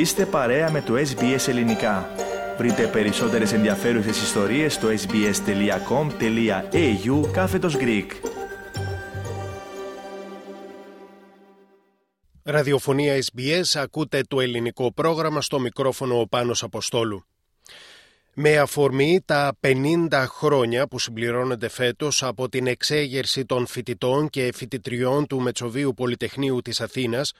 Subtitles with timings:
[0.00, 2.10] Είστε παρέα με το SBS Ελληνικά.
[2.58, 5.30] Βρείτε περισσότερες ενδιαφέρουσες ιστορίες στο sbs.com.au
[7.32, 8.06] κάθετος Greek.
[12.42, 17.24] Ραδιοφωνία SBS, ακούτε το ελληνικό πρόγραμμα στο μικρόφωνο ο Πάνος Αποστόλου.
[18.34, 25.26] Με αφορμή τα 50 χρόνια που συμπληρώνονται φέτος από την εξέγερση των φοιτητών και φοιτητριών
[25.26, 27.32] του Μετσοβίου Πολυτεχνείου της Αθήνας,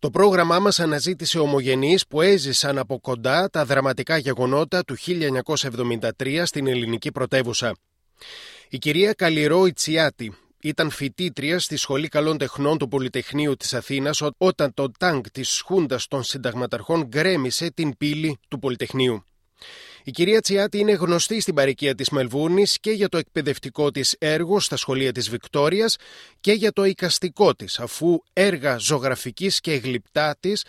[0.00, 4.96] το πρόγραμμά μας αναζήτησε ομογενείς που έζησαν από κοντά τα δραματικά γεγονότα του
[6.18, 7.76] 1973 στην ελληνική πρωτεύουσα.
[8.68, 14.74] Η κυρία Καλλιρό Ιτσιάτη ήταν φοιτήτρια στη Σχολή Καλών Τεχνών του Πολυτεχνείου της Αθήνας όταν
[14.74, 19.24] το τάγκ της Χούντας των Συνταγματαρχών γκρέμισε την πύλη του Πολυτεχνείου.
[20.04, 24.60] Η κυρία Τσιάτη είναι γνωστή στην παροικία της Μελβούρνης και για το εκπαιδευτικό της έργο
[24.60, 25.96] στα σχολεία της Βικτόριας
[26.40, 30.64] και για το οικαστικό της, αφού έργα ζωγραφικής και γλυπτά της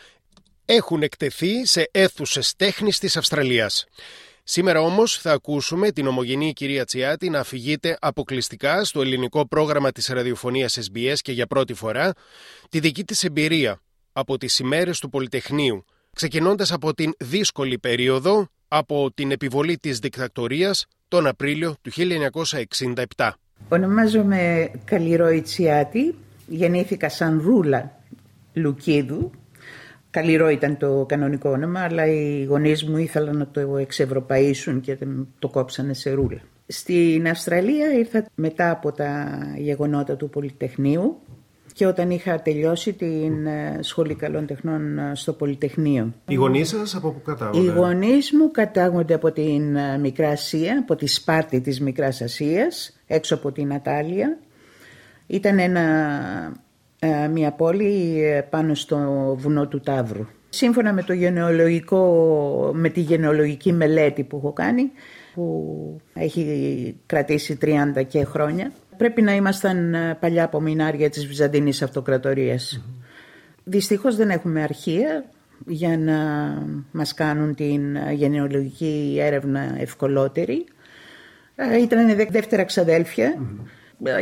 [0.65, 3.85] έχουν εκτεθεί σε αίθουσες τέχνης της Αυστραλίας.
[4.43, 10.07] Σήμερα όμως θα ακούσουμε την ομογενή κυρία Τσιάτη να αφηγείται αποκλειστικά στο ελληνικό πρόγραμμα της
[10.07, 12.13] ραδιοφωνίας SBS και για πρώτη φορά
[12.69, 13.81] τη δική της εμπειρία
[14.13, 20.85] από τις ημέρες του Πολυτεχνείου, ξεκινώντας από την δύσκολη περίοδο από την επιβολή της δικτακτορίας
[21.07, 21.91] τον Απρίλιο του
[23.15, 23.29] 1967.
[23.69, 26.15] Ονομάζομαι Καλλιρό Ιτσιάτη,
[26.47, 28.01] γεννήθηκα σαν Ρούλα
[28.53, 29.31] Λουκίδου.
[30.09, 34.97] Καλλιρό ήταν το κανονικό όνομα, αλλά οι γονείς μου ήθελαν να το εξευρωπαίσουν και
[35.39, 36.41] το κόψανε σε Ρούλα.
[36.67, 41.21] Στην Αυστραλία ήρθα μετά από τα γεγονότα του Πολυτεχνείου
[41.73, 46.13] και όταν είχα τελειώσει την ε, Σχολή Καλών Τεχνών ε, στο Πολυτεχνείο.
[46.27, 50.79] Οι γονείς σας από πού κατάγονται; Οι γονείς μου κατάγονται από την ε, Μικρά Ασία,
[50.79, 54.37] από τη Σπάρτη της Μικράς Ασίας, έξω από την Ατάλια.
[55.27, 55.81] Ήταν ένα,
[57.31, 58.97] μια πόλη πάνω στο
[59.39, 60.25] βουνό του Ταύρου.
[60.49, 64.91] Σύμφωνα με, το γενεολογικό, με τη γενεολογική μελέτη που έχω κάνει,
[65.33, 72.83] που έχει κρατήσει 30 και χρόνια, πρέπει να ήμασταν ε, παλιά απομεινάρια της Βυζαντινής Αυτοκρατορίας.
[73.63, 75.25] Δυστυχώς δεν έχουμε αρχεία
[75.67, 76.17] για να
[76.91, 80.65] μας κάνουν την ε, γενεολογική έρευνα ευκολότερη.
[81.55, 83.37] Ε, ήταν δεύτερα ξαδέλφια.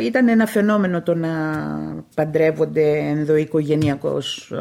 [0.02, 1.30] Ήταν ένα φαινόμενο το να
[2.16, 4.54] παντρεύονται ενδοοικογενειακώς.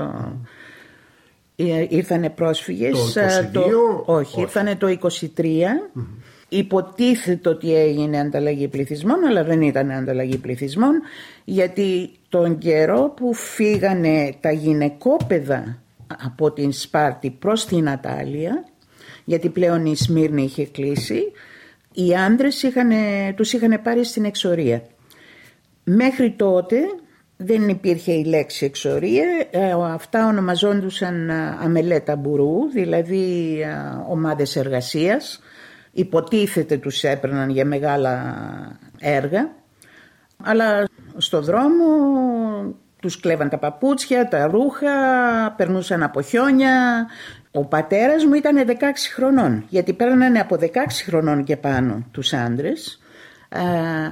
[1.89, 3.13] Ήρθανε πρόσφυγες.
[3.53, 3.63] Το
[4.05, 5.45] 22, όχι, ήρθανε το 23
[6.49, 11.01] Υποτίθεται ότι έγινε ανταλλαγή πληθυσμών, αλλά δεν ήταν ανταλλαγή πληθυσμών,
[11.45, 15.79] γιατί τον καιρό που φύγανε τα γυναικόπαιδα
[16.25, 18.65] από την Σπάρτη προς την Ατάλια,
[19.25, 21.33] γιατί πλέον η Σμύρνη είχε κλείσει,
[21.93, 22.91] οι άντρες είχαν,
[23.37, 24.83] τους είχαν πάρει στην εξορία.
[25.85, 26.77] Μέχρι τότε
[27.37, 33.69] δεν υπήρχε η λέξη εξορία, ε, αυτά ονομαζόντουσαν ε, αμελέτα μπουρού, δηλαδή ε,
[34.09, 35.41] ομάδες εργασίας,
[35.99, 38.37] υποτίθεται τους έπαιρναν για μεγάλα
[38.99, 39.57] έργα
[40.43, 40.85] αλλά
[41.17, 41.85] στο δρόμο
[43.01, 44.89] τους κλέβαν τα παπούτσια, τα ρούχα,
[45.57, 47.07] περνούσαν από χιόνια.
[47.51, 48.73] Ο πατέρας μου ήταν 16
[49.15, 50.67] χρονών γιατί παίρνανε από 16
[51.05, 53.01] χρονών και πάνω τους άντρες.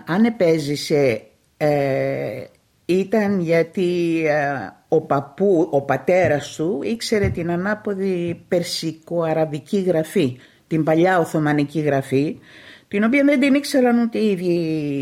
[0.06, 1.22] αν επέζησε
[1.56, 2.44] ε,
[2.84, 11.18] ήταν γιατί ε, ο παππού, ο πατέρας του ήξερε την ανάποδη περσικο-αραβική γραφή την παλιά
[11.18, 12.38] Οθωμανική γραφή,
[12.88, 14.52] την οποία δεν την ήξεραν ούτε οι ίδιοι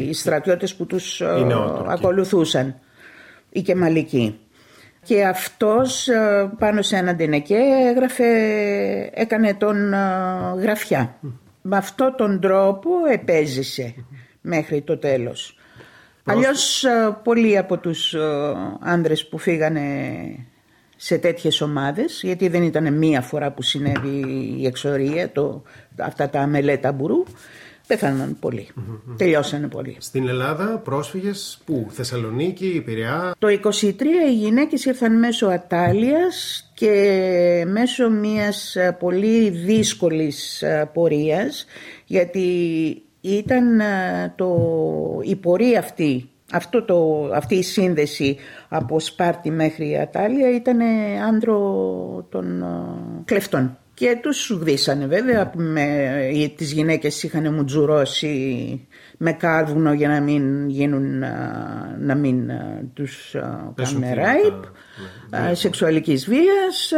[0.09, 1.47] οι στρατιώτες που τους ε,
[1.87, 2.81] ακολουθούσαν,
[3.51, 4.39] οι Κεμαλικοί.
[5.03, 7.59] Και αυτός ε, πάνω σε έναν τενεκέ
[7.91, 8.25] έγραφε,
[9.15, 9.99] έκανε τον ε,
[10.59, 11.19] γραφιά.
[11.63, 13.95] Με αυτόν τον τρόπο επέζησε
[14.41, 15.59] μέχρι το τέλος.
[16.25, 16.85] Αλλιώς
[17.23, 18.15] πολλοί από τους
[18.81, 19.81] άνδρες που φύγανε
[21.05, 24.25] σε τέτοιες ομάδες, γιατί δεν ήταν μία φορά που συνέβη
[24.59, 25.63] η εξορία, το,
[25.97, 27.23] αυτά τα μελέτα μπουρού,
[27.87, 28.69] πέθαναν πολύ.
[29.17, 29.97] Τελειώσανε πολύ.
[29.99, 33.35] Στην Ελλάδα πρόσφυγες που, Θεσσαλονίκη, Πειραιά.
[33.39, 41.67] Το 23 οι γυναίκες ήρθαν μέσω Ατάλειας και μέσω μιας πολύ δύσκολης ε, πορείας
[42.05, 42.49] γιατί
[43.21, 44.59] ήταν ε, το,
[45.23, 48.37] η πορεία αυτή αυτό το, αυτή η σύνδεση
[48.69, 50.81] από Σπάρτη μέχρι Ατάλια ήταν
[51.29, 52.67] άντρο των ε,
[53.25, 53.79] κλεφτών.
[53.95, 58.89] Και τους σουβδίσανε βέβαια, με, τις γυναίκες είχαν μουτζουρώσει
[59.19, 61.29] με κάρβουνο για να μην γίνουν, ε,
[61.99, 63.37] να μην ε, τους
[63.75, 64.65] κάνουν ράιπ,
[65.31, 65.55] ναι.
[65.55, 66.93] σεξουαλικής βίας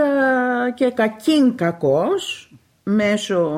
[0.75, 2.51] και κακήν κακός
[2.83, 3.51] μέσω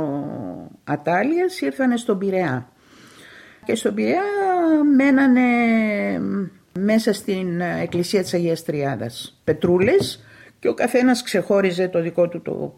[0.85, 2.69] Ατάλιας ήρθανε στον Πειραιά
[3.69, 4.23] και στον Πειραιά
[4.97, 5.43] μένανε
[6.79, 9.41] μέσα στην εκκλησία της Αγίας Τριάδας.
[9.45, 10.25] Πετρούλες
[10.59, 12.75] και ο καθένας ξεχώριζε το δικό του το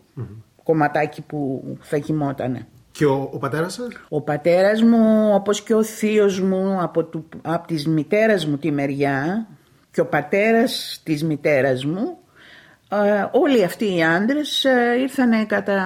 [0.62, 2.66] κομματάκι που θα κοιμότανε.
[2.92, 7.28] Και ο, ο πατέρας σας; Ο πατέρας μου όπως και ο θείος μου από, του,
[7.42, 9.46] από της μητέρας μου τη μεριά
[9.90, 12.18] και ο πατέρας της μητέρας μου
[12.90, 15.82] ε, όλοι αυτοί οι άντρες ε, ήρθαν κατά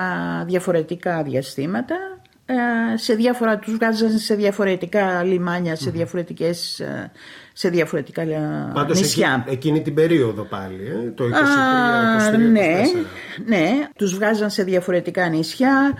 [0.47, 2.14] διαφορετικά διαστήματα ε,
[2.95, 7.11] σε διάφορα, τους βγάζαν σε διαφορετικά λιμάνια, σε, διαφορετικές, ε,
[7.53, 9.45] σε διαφορετικά ε, Πάντως νησιά.
[9.49, 12.51] εκείνη την περίοδο πάλι, ε, το 23, 23, 24.
[12.51, 12.81] ναι,
[13.47, 15.95] ναι, τους βγάζαν σε διαφορετικά νησιά.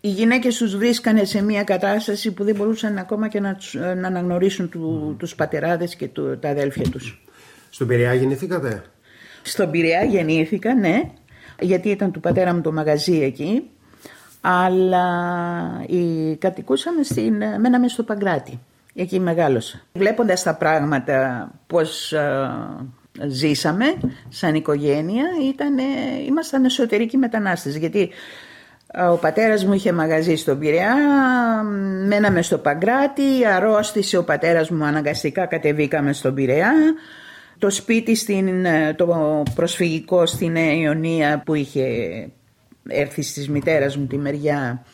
[0.00, 4.06] Οι γυναίκες τους βρίσκανε σε μια κατάσταση που δεν μπορούσαν ακόμα και να, τους- να
[4.06, 7.22] αναγνωρίσουν του, τους πατεράδες και του, τα αδέλφια τους.
[7.70, 8.82] Στον Πειραιά γεννηθήκατε;
[9.42, 11.00] Στον Πειραιά γεννήθηκα, ναι,
[11.60, 13.70] γιατί ήταν του πατέρα μου το μαγαζί εκεί,
[14.46, 15.06] αλλά
[15.86, 18.60] η, κατοικούσαμε στην, μέναμε στο Παγκράτη,
[18.94, 19.80] εκεί μεγάλωσα.
[19.92, 22.50] Βλέποντας τα πράγματα πώς ε,
[23.26, 23.84] ζήσαμε
[24.28, 25.82] σαν οικογένεια, ήτανε,
[26.26, 28.10] ήμασταν εσωτερικοί μετανάστες, γιατί
[28.86, 30.94] ε, ο πατέρας μου είχε μαγαζί στον Πειραιά,
[32.06, 36.72] μέναμε στο Παγκράτη, αρρώστησε ο πατέρας μου αναγκαστικά, κατεβήκαμε στον Πειραιά.
[37.58, 41.86] Το σπίτι στην, ε, το προσφυγικό στην Νέα Ιωνία που είχε
[42.88, 44.84] έρθει στις μητέρας μου τη μεριά,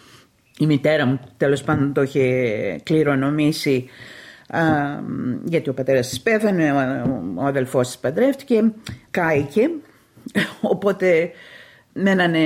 [0.59, 3.89] η μητέρα μου τέλος πάντων το είχε κληρονομήσει
[4.49, 4.63] α,
[5.45, 8.73] γιατί ο πατέρας της πέθανε, ο, ο αδελφός της παντρεύτηκε,
[9.11, 9.71] κάηκε,
[10.61, 11.31] οπότε
[11.93, 12.45] μένανε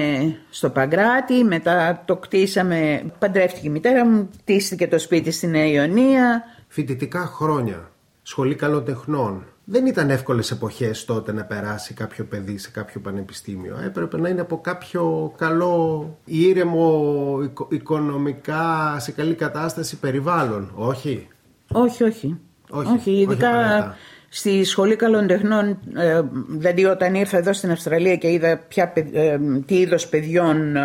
[0.50, 6.44] στο Παγκράτη, μετά το κτίσαμε, παντρεύτηκε η μητέρα μου, κτίστηκε το σπίτι στη Νέα Ιωνία,
[6.74, 7.90] Φοιτητικά χρόνια,
[8.22, 9.53] σχολή καλών τεχνών.
[9.64, 13.76] Δεν ήταν εύκολες εποχές τότε να περάσει κάποιο παιδί σε κάποιο πανεπιστήμιο.
[13.84, 20.72] Έπρεπε να είναι από κάποιο καλό, ήρεμο, οικο- οικονομικά, σε καλή κατάσταση περιβάλλον.
[20.74, 21.28] Όχι;
[21.72, 22.38] Όχι, όχι.
[22.70, 23.96] Όχι, όχι όχι ειδικά απαραίτητα.
[24.28, 29.14] στη Σχολή Καλών Τεχνών, ε, δηλαδή όταν ήρθα εδώ στην Αυστραλία και είδα ποια, παι-
[29.14, 30.82] ε, τι είδος παιδιών ε,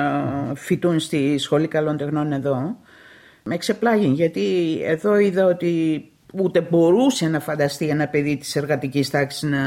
[0.56, 2.78] φοιτούν στη Σχολή Καλών Τεχνών εδώ,
[3.44, 6.04] με εξεπλάγει γιατί εδώ είδα ότι
[6.34, 9.60] ούτε μπορούσε να φανταστεί ένα παιδί της εργατικής τάξης να,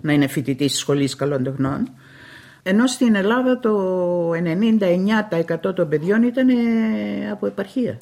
[0.00, 1.88] να είναι φοιτητής της Σχολής Καλών Τεχνών.
[2.62, 4.30] Ενώ στην Ελλάδα το
[5.68, 6.54] 99% των παιδιών ήταν ε,
[7.32, 8.00] από επαρχία.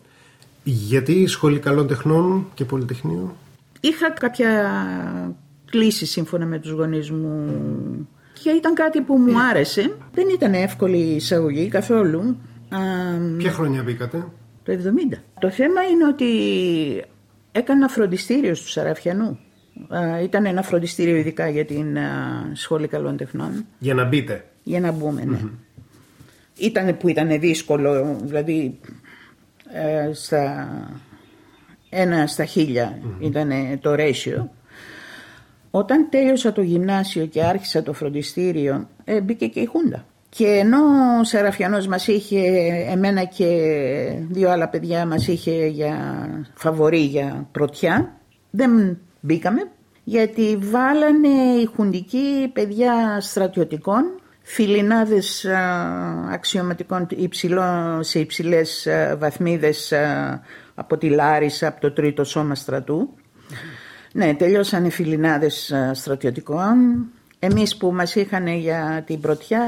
[0.62, 3.36] Γιατί η σχολή καλών τεχνών και πολυτεχνείου.
[3.80, 4.70] Είχα κάποια
[5.70, 7.46] κλίση σύμφωνα με τους γονείς μου
[8.42, 9.96] και ήταν κάτι που μου άρεσε.
[10.14, 12.36] Δεν ήταν εύκολη η εισαγωγή καθόλου.
[12.68, 12.78] Α,
[13.36, 14.26] Ποια χρονιά μπήκατε;
[14.62, 15.18] το 70.
[15.40, 16.26] Το θέμα είναι ότι
[17.52, 19.38] έκανα ένα φροντιστήριο του Σαραφιανού.
[19.88, 23.66] Α, ήταν ένα φροντιστήριο ειδικά για την α, Σχολή Καλών Τεχνών.
[23.78, 24.44] Για να μπείτε.
[24.62, 25.38] Για να μπούμε, ναι.
[26.56, 28.78] Ήταν που ήταν δύσκολο, δηλαδή
[29.72, 30.68] ε, στα
[31.94, 33.50] ένα στα χιλια ήταν
[33.80, 34.48] το ratio.
[35.70, 40.06] Όταν τέλειωσα το γυμνάσιο και άρχισα το φροντιστήριο, ε, μπήκε και η Χούντα.
[40.34, 40.78] Και ενώ
[41.20, 42.40] ο Σεραφιανός μας είχε,
[42.90, 43.46] εμένα και
[44.30, 45.96] δύο άλλα παιδιά μας είχε για
[46.54, 48.20] φαβορή για πρωτιά,
[48.50, 49.60] δεν μπήκαμε
[50.04, 54.04] γιατί βάλανε οι χουντικοί παιδιά στρατιωτικών,
[54.42, 55.58] φιλινάδες α,
[56.30, 60.40] αξιωματικών υψηλό, σε υψηλές α, βαθμίδες α,
[60.74, 63.14] από τη Λάρισα, από το τρίτο σώμα στρατού.
[64.12, 67.06] Ναι, τελειώσανε φιλινάδες α, στρατιωτικών.
[67.44, 69.60] Εμείς που μας είχαν για την πρωτιά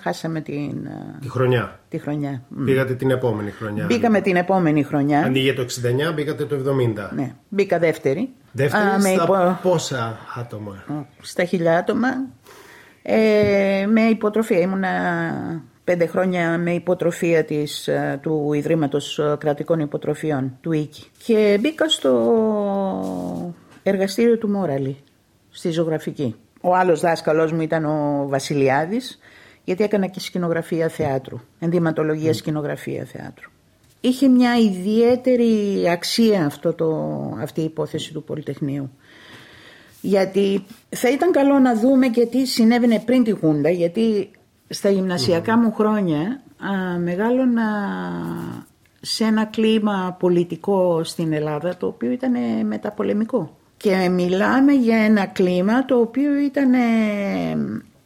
[0.00, 1.80] χάσαμε την, α, Τη χρονιά.
[1.88, 2.42] τη χρονιά.
[2.48, 2.64] Μ.
[2.64, 3.84] Πήγατε την επόμενη χρονιά.
[3.86, 5.24] Μπήκαμε την επόμενη χρονιά.
[5.24, 7.10] Αντί για το 69 μπήκατε το 70.
[7.14, 8.28] Ναι, μπήκα δεύτερη.
[8.52, 10.84] Δεύτερη Α, με στα υπο- πόσα άτομα;
[11.20, 12.08] στα χιλιά άτομα
[13.02, 14.58] ε, με υποτροφία.
[14.58, 14.90] Ήμουνα
[15.84, 21.04] πέντε χρόνια με υποτροφία της, ε, του Ιδρύματος ε, Κρατικών Υποτροφιών, του ΙΚΙ.
[21.26, 22.12] Και μπήκα στο
[23.82, 24.96] εργαστήριο του Μόραλη,
[25.50, 26.34] στη ζωγραφική.
[26.66, 29.18] Ο άλλος δάσκαλός μου ήταν ο Βασιλιάδης,
[29.64, 33.50] γιατί έκανα και σκηνογραφία θεάτρου, ενδυματολογία σκηνογραφία θεάτρου.
[34.00, 36.88] Είχε μια ιδιαίτερη αξία αυτό το,
[37.40, 38.90] αυτή η υπόθεση του Πολυτεχνείου.
[40.00, 44.30] Γιατί θα ήταν καλό να δούμε και τι συνέβαινε πριν τη Χούντα, γιατί
[44.68, 47.64] στα γυμνασιακά μου χρόνια α, μεγάλωνα
[49.00, 52.32] σε ένα κλίμα πολιτικό στην Ελλάδα το οποίο ήταν
[52.66, 53.56] μεταπολεμικό.
[53.84, 56.78] Και μιλάμε για ένα κλίμα το οποίο ήταν ε,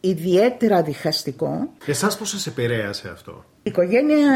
[0.01, 1.69] ιδιαίτερα διχαστικό.
[1.87, 4.29] Εσάς πώς σας επηρέασε αυτό; Η οικογένεια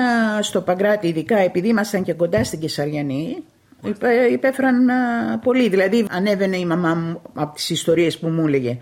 [0.43, 3.45] στο Παγκράτη, ειδικά επειδή ήμασταν και κοντά στην Κεσαριανή,
[3.85, 5.69] υπέ- υπέφεραν α, πολύ.
[5.69, 8.79] Δηλαδή, ανέβαινε η μαμά μου από τις ιστορίες που μου έλεγε.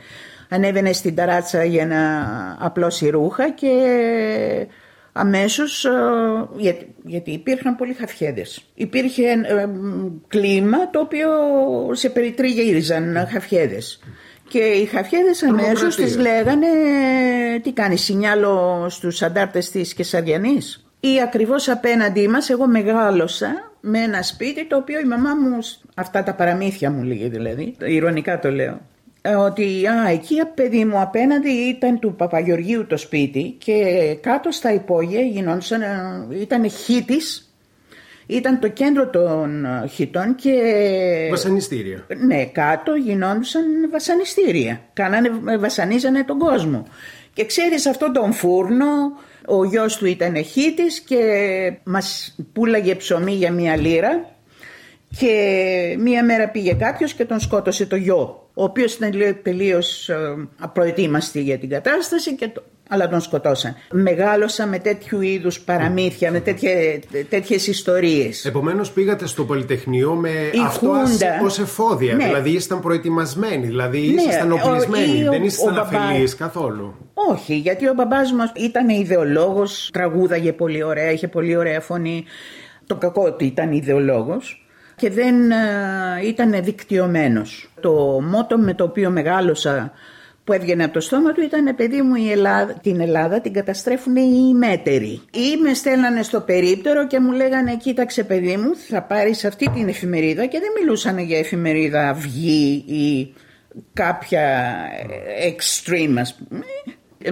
[0.49, 2.27] Ανέβαινε στην ταράτσα για να
[2.59, 3.73] απλώσει ρούχα και
[5.13, 5.93] αμέσως, α,
[6.57, 8.65] γιατί, γιατί υπήρχαν πολλοί χαφιέδες.
[8.75, 11.29] Υπήρχε ε, μ, κλίμα το οποίο
[11.93, 14.01] σε περιτριγύριζαν χαφιέδες.
[14.49, 16.67] Και οι χαφιέδες αμέσως τις λέγανε
[17.63, 24.23] τι κάνεις σινιάλο στους αντάρτες της Κεσαριανής; Ή ακριβώς απέναντί μας εγώ μεγάλωσα με ένα
[24.23, 25.59] σπίτι το οποίο η μαμά μου,
[25.95, 28.81] αυτά τα παραμύθια μου λέγει δηλαδή, ηρωνικά το λέω, ε,
[29.39, 33.75] ότι α, εκεί παιδί μου απέναντι ήταν του Παπαγεωργίου το σπίτι και
[34.21, 37.51] κάτω στα υπόγεια γινόντουσαν, ε, ήταν χίτης
[38.31, 40.53] ήταν το κέντρο των ε, χιτών και...
[41.31, 42.07] Βασανιστήρια.
[42.27, 44.81] Ναι, κάτω γινόντουσαν βασανιστήρια.
[44.93, 46.87] Κάνανε, βασανίζανε τον κόσμο.
[47.33, 48.87] Και ξέρεις αυτό τον φούρνο,
[49.47, 51.19] ο γιος του ήταν χίτης και
[51.85, 54.25] μας πουλάγε ψωμί για μία λίρα
[55.19, 60.49] και μία μέρα πήγε κάποιος και τον σκότωσε το γιο ο οποίος ήταν τελείως ε,
[60.59, 62.51] απροετοίμαστη για την κατάσταση και
[62.93, 63.77] αλλά τον σκοτώσαν.
[63.91, 66.73] Μεγάλωσα με τέτοιου είδους παραμύθια, με τέτοια,
[67.29, 68.45] τέτοιες ιστορίες.
[68.45, 72.25] Επομένως πήγατε στο Πολυτεχνείο με Η αυτό Χούντα, ως εφόδια, ναι.
[72.25, 76.95] δηλαδή ήσταν προετοιμασμένοι, δηλαδή ναι, ήσασταν οπλισμένοι, δεν ήσασταν αφελείς καθόλου.
[77.15, 82.25] Όχι, γιατί ο μπαμπάς μας ήταν ιδεολόγος, τραγούδαγε πολύ ωραία, είχε πολύ ωραία φωνή.
[82.87, 84.65] Το κακό ότι ήταν ιδεολόγος
[85.01, 85.57] και δεν ε,
[86.27, 87.71] ήταν δικτυωμένος.
[87.81, 87.93] Το
[88.23, 89.93] μότο με το οποίο μεγάλωσα
[90.45, 94.17] που έβγαινε από το στόμα του ήταν παιδί μου η Ελλάδα, την Ελλάδα την καταστρέφουν
[94.17, 95.21] οι μέτεροι.
[95.33, 99.89] Ή με στέλνανε στο περίπτερο και μου λέγανε κοίταξε παιδί μου θα πάρεις αυτή την
[99.89, 103.35] εφημερίδα και δεν μιλούσαν για εφημερίδα αυγή ή
[103.93, 104.75] κάποια
[105.51, 106.65] extreme ας πούμε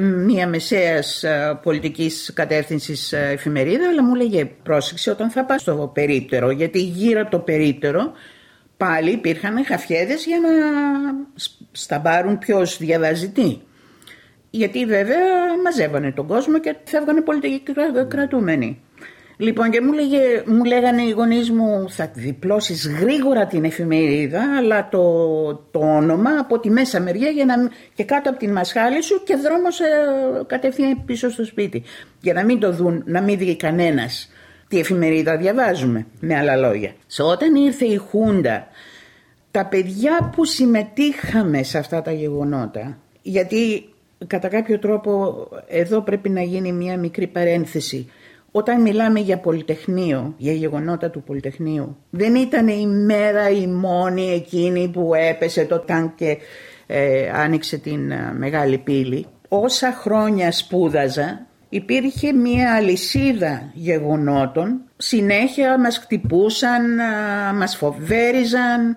[0.00, 1.24] μια μεσαίας
[1.62, 7.30] πολιτικής κατεύθυνσης εφημερίδα αλλά μου λέγε πρόσεξε όταν θα πας στο περίπτερο γιατί γύρω από
[7.30, 8.12] το περίπτερο
[8.76, 10.48] πάλι υπήρχαν χαφιέδες για να
[11.72, 13.58] σταμπάρουν ποιος διαβάζει τι.
[14.50, 15.18] Γιατί βέβαια
[15.64, 17.72] μαζεύανε τον κόσμο και φεύγανε πολιτικοί
[18.08, 18.82] κρατούμενοι.
[19.40, 24.88] Λοιπόν και μου, λέγε, μου λέγανε οι γονείς μου θα διπλώσεις γρήγορα την εφημερίδα αλλά
[24.88, 25.00] το,
[25.70, 27.54] το όνομα από τη μέσα μεριά για να,
[27.94, 29.84] και κάτω από την μασχάλη σου και δρόμος ε,
[30.46, 31.82] κατευθείαν πίσω στο σπίτι.
[32.20, 34.30] Για να μην το δουν, να μην δει κανένας
[34.68, 36.92] τι εφημερίδα διαβάζουμε με άλλα λόγια.
[37.06, 38.66] Σε όταν ήρθε η Χούντα
[39.50, 43.88] τα παιδιά που συμμετείχαμε σε αυτά τα γεγονότα γιατί
[44.26, 48.10] κατά κάποιο τρόπο εδώ πρέπει να γίνει μια μικρή παρένθεση
[48.50, 54.88] όταν μιλάμε για Πολυτεχνείο, για γεγονότα του Πολυτεχνείου, δεν ήταν η μέρα η μόνη εκείνη
[54.88, 56.38] που έπεσε το τάγκ και
[56.86, 59.26] ε, άνοιξε την ε, μεγάλη πύλη.
[59.48, 68.96] Όσα χρόνια σπούδαζα, υπήρχε μια αλυσίδα γεγονότων, συνέχεια μας χτυπούσαν, ε, μας φοβέριζαν,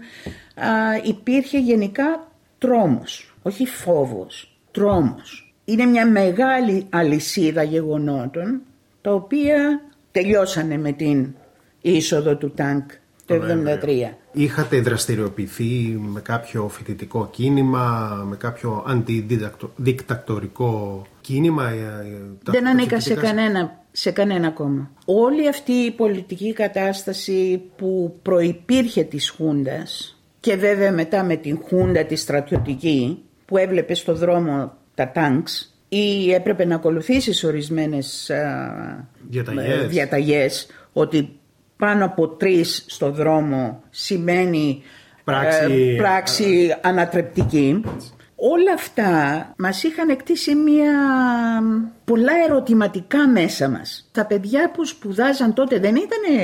[1.04, 2.28] υπήρχε γενικά
[2.58, 5.56] τρόμος, όχι φόβος, τρόμος.
[5.66, 8.62] Είναι μια μεγάλη αλυσίδα γεγονότων
[9.02, 9.82] τα οποία
[10.12, 11.34] τελειώσανε με την
[11.82, 12.82] είσοδο του τάγκ
[13.26, 13.38] το 1973.
[14.32, 21.70] Είχατε δραστηριοποιηθεί με κάποιο φοιτητικό κίνημα, με κάποιο αντιδικτακτορικό κίνημα.
[21.70, 21.80] Ε, ε,
[22.44, 24.92] Δεν ανήκα σε κανένα, σε κανένα κόμμα.
[25.06, 32.04] Όλη αυτή η πολιτική κατάσταση που προϋπήρχε της Χούντας και βέβαια μετά με την Χούντα
[32.04, 38.32] τη στρατιωτική που έβλεπε στο δρόμο τα τάγκς ή έπρεπε να ακολουθήσεις ορισμένες
[39.30, 39.88] διαταγές.
[39.88, 41.40] διαταγές ότι
[41.78, 44.84] πάνω από τρεις στο δρόμο σημαίνει
[45.24, 47.82] πράξη, πράξη ανατρεπτική.
[48.36, 50.94] Όλα αυτά μας είχαν εκτίσει μια
[52.04, 54.10] πολλά ερωτηματικά μέσα μας.
[54.12, 56.40] Τα παιδιά που σπουδάζαν τότε δεν ήταν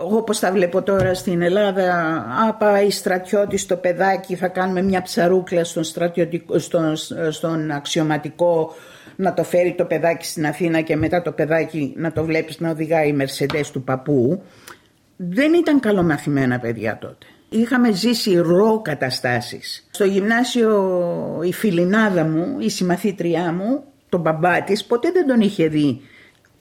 [0.00, 1.94] όπως τα βλέπω τώρα στην Ελλάδα,
[2.48, 5.84] α, πάει στρατιώτη στο παιδάκι, θα κάνουμε μια ψαρούκλα στον,
[6.58, 6.96] στον,
[7.30, 8.74] στον αξιωματικό
[9.16, 12.70] να το φέρει το παιδάκι στην Αθήνα και μετά το παιδάκι να το βλέπεις να
[12.70, 14.42] οδηγάει η Μερσεντές του παππού.
[15.16, 17.26] Δεν ήταν καλομαθημένα παιδιά τότε.
[17.48, 19.88] Είχαμε ζήσει ρο καταστάσεις.
[19.90, 25.68] Στο γυμνάσιο η φιλινάδα μου, η συμμαθήτριά μου, τον μπαμπά της, ποτέ δεν τον είχε
[25.68, 26.00] δει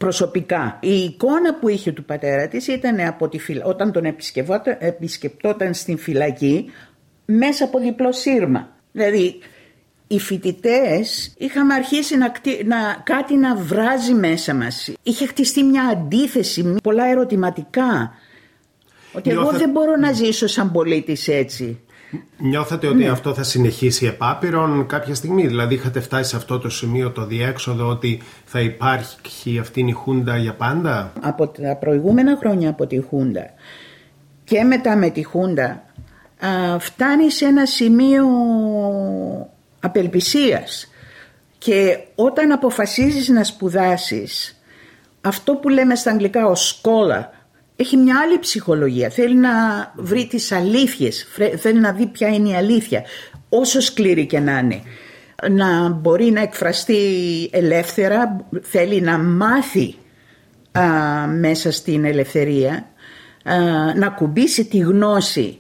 [0.01, 0.77] προσωπικά.
[0.81, 4.15] Η εικόνα που είχε του πατέρα της ήταν από τη όταν τον
[4.79, 6.71] επισκεπτόταν στην φυλακή
[7.25, 8.69] μέσα από διπλό σύρμα.
[8.91, 9.39] Δηλαδή
[10.07, 12.31] οι φοιτητές είχαμε αρχίσει να,
[12.65, 14.93] να, κάτι να βράζει μέσα μας.
[15.03, 18.13] Είχε χτιστεί μια αντίθεση, πολλά ερωτηματικά.
[19.13, 21.79] Ότι εγώ δεν μπορώ να ζήσω σαν πολίτης έτσι.
[22.37, 23.09] Νιώθατε ότι ναι.
[23.09, 27.87] αυτό θα συνεχίσει επάπειρον κάποια στιγμή, δηλαδή είχατε φτάσει σε αυτό το σημείο το διέξοδο
[27.87, 33.45] ότι θα υπάρχει αυτή η Χούντα για πάντα; Από τα προηγούμενα χρόνια από τη Χούντα
[34.43, 35.83] και μετά με τη Χούντα
[36.79, 38.25] φτάνει σε ένα σημείο
[39.79, 40.87] απελπισίας
[41.57, 44.61] και όταν αποφασίζεις να σπουδάσεις
[45.21, 47.40] αυτό που λέμε στα αγγλικά ο σκόλα
[47.81, 49.09] έχει μια άλλη ψυχολογία.
[49.09, 49.49] Θέλει να
[49.95, 53.03] βρει τις αλήθειες, θέλει να δει ποια είναι η αλήθεια.
[53.49, 54.81] όσο σκληρή και να είναι.
[55.49, 56.99] Να μπορεί να εκφραστεί
[57.51, 59.95] ελεύθερα, θέλει να μάθει
[61.39, 62.89] μέσα στην ελευθερία,
[63.95, 65.59] να κουμπίσει τη γνώση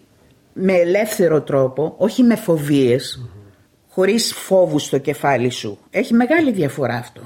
[0.53, 3.29] με ελεύθερο τρόπο, όχι με φοβίες,
[3.89, 5.79] χωρίς φόβους στο κεφάλι σου.
[5.89, 7.21] Έχει μεγάλη διαφορά αυτό.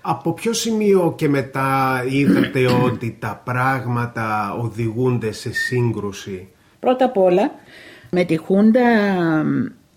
[0.00, 6.48] Από ποιο σημείο και μετά είδατε ότι τα πράγματα οδηγούνται σε σύγκρουση;
[6.80, 7.50] Πρώτα απ' όλα
[8.10, 8.80] με τη Χούντα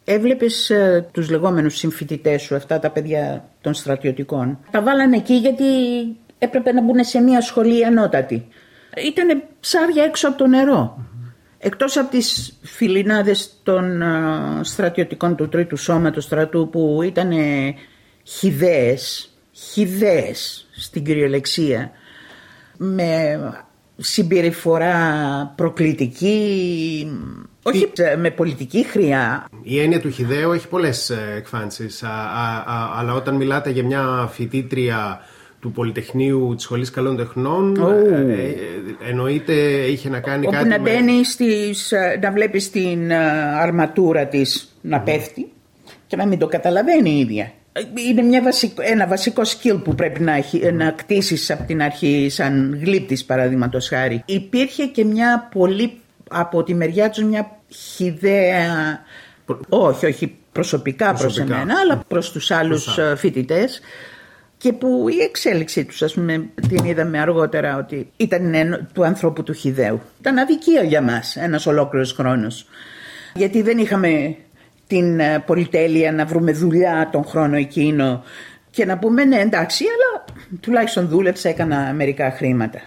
[0.03, 4.59] έβλεπες ε, τους λεγόμενους συμφοιτητές σου, αυτά τα παιδιά των στρατιωτικών.
[4.71, 5.65] Τα βάλανε εκεί γιατί
[6.37, 8.47] έπρεπε να μπουν σε μια σχολή ανώτατη.
[9.05, 11.05] Ήτανε ψάρια έξω από το νερό.
[11.57, 14.07] Εκτός από τις φιλινάδες των ε,
[14.61, 17.31] στρατιωτικών του τρίτου σώματος στρατού που ήταν
[18.23, 19.30] χιδαίες,
[19.69, 21.91] χιδαίες στην κυριολεξία
[22.77, 23.39] με
[23.97, 24.95] συμπεριφορά
[25.55, 27.07] προκλητική,
[27.63, 29.47] όχι με πολιτική χρειά.
[29.63, 32.03] Η έννοια του χιδαίου έχει πολλές ε, εκφάνσεις,
[32.95, 35.21] αλλά όταν μιλάτε για μια φοιτήτρια
[35.59, 37.91] του Πολυτεχνείου της Σχολής Καλών Τεχνών oh.
[39.09, 39.53] εννοείται
[39.87, 43.13] είχε να κάνει Όπου κάτι να μπαίνει στις, να βλέπεις την
[43.59, 45.51] αρματούρα της να πέφτει
[46.07, 47.51] και να μην το καταλαβαίνει η ίδια
[48.07, 50.33] είναι μια βασικό, ένα βασικό skill που πρέπει να,
[50.73, 54.23] να κτίσεις από την αρχή σαν γλύπτης παραδείγματος χάρη.
[54.25, 55.99] Υπήρχε και μια πολύ
[56.29, 58.99] από τη μεριά τους μια χιδέα,
[59.69, 61.45] όχι, όχι προσωπικά, προσωπικά.
[61.45, 63.81] προς εμένα, αλλά προς τους άλλους φοιτητές.
[64.57, 68.53] και που η εξέλιξή τους ας πούμε την είδαμε αργότερα ότι ήταν
[68.93, 70.01] του ανθρώπου του χιδαίου.
[70.19, 72.65] Ήταν αδικία για μας ένας ολόκληρος χρόνος.
[73.35, 74.35] Γιατί δεν είχαμε
[74.91, 78.23] την ε, πολυτέλεια να βρούμε δουλειά τον χρόνο εκείνο
[78.69, 80.25] και να πούμε ναι εντάξει αλλά
[80.59, 82.81] τουλάχιστον δούλεψα έκανα μερικά χρήματα.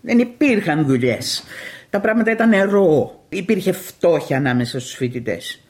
[0.00, 1.44] Δεν υπήρχαν δουλειές.
[1.90, 3.20] Τα πράγματα ήταν νερό.
[3.28, 5.60] Υπήρχε φτώχεια ανάμεσα στους φοιτητές.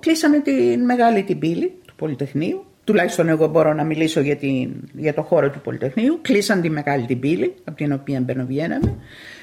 [0.00, 2.64] Κλείσαμε την μεγάλη την πύλη του Πολυτεχνείου.
[2.84, 6.18] Τουλάχιστον εγώ μπορώ να μιλήσω για, την, για το χώρο του Πολυτεχνείου.
[6.22, 8.96] Κλείσαν τη μεγάλη την πύλη από την οποία μπαινοβγαίναμε.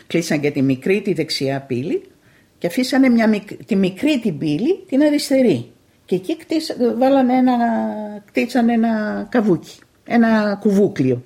[0.07, 2.03] Κλείσαν και τη μικρή τη δεξιά πύλη
[2.57, 5.71] και αφήσανε μια, τη μικρή την πύλη, την αριστερή.
[6.05, 7.53] Και εκεί κτίσα, βάλανε ένα,
[8.25, 11.23] κτίτσανε ένα καβούκι, ένα κουβούκλιο.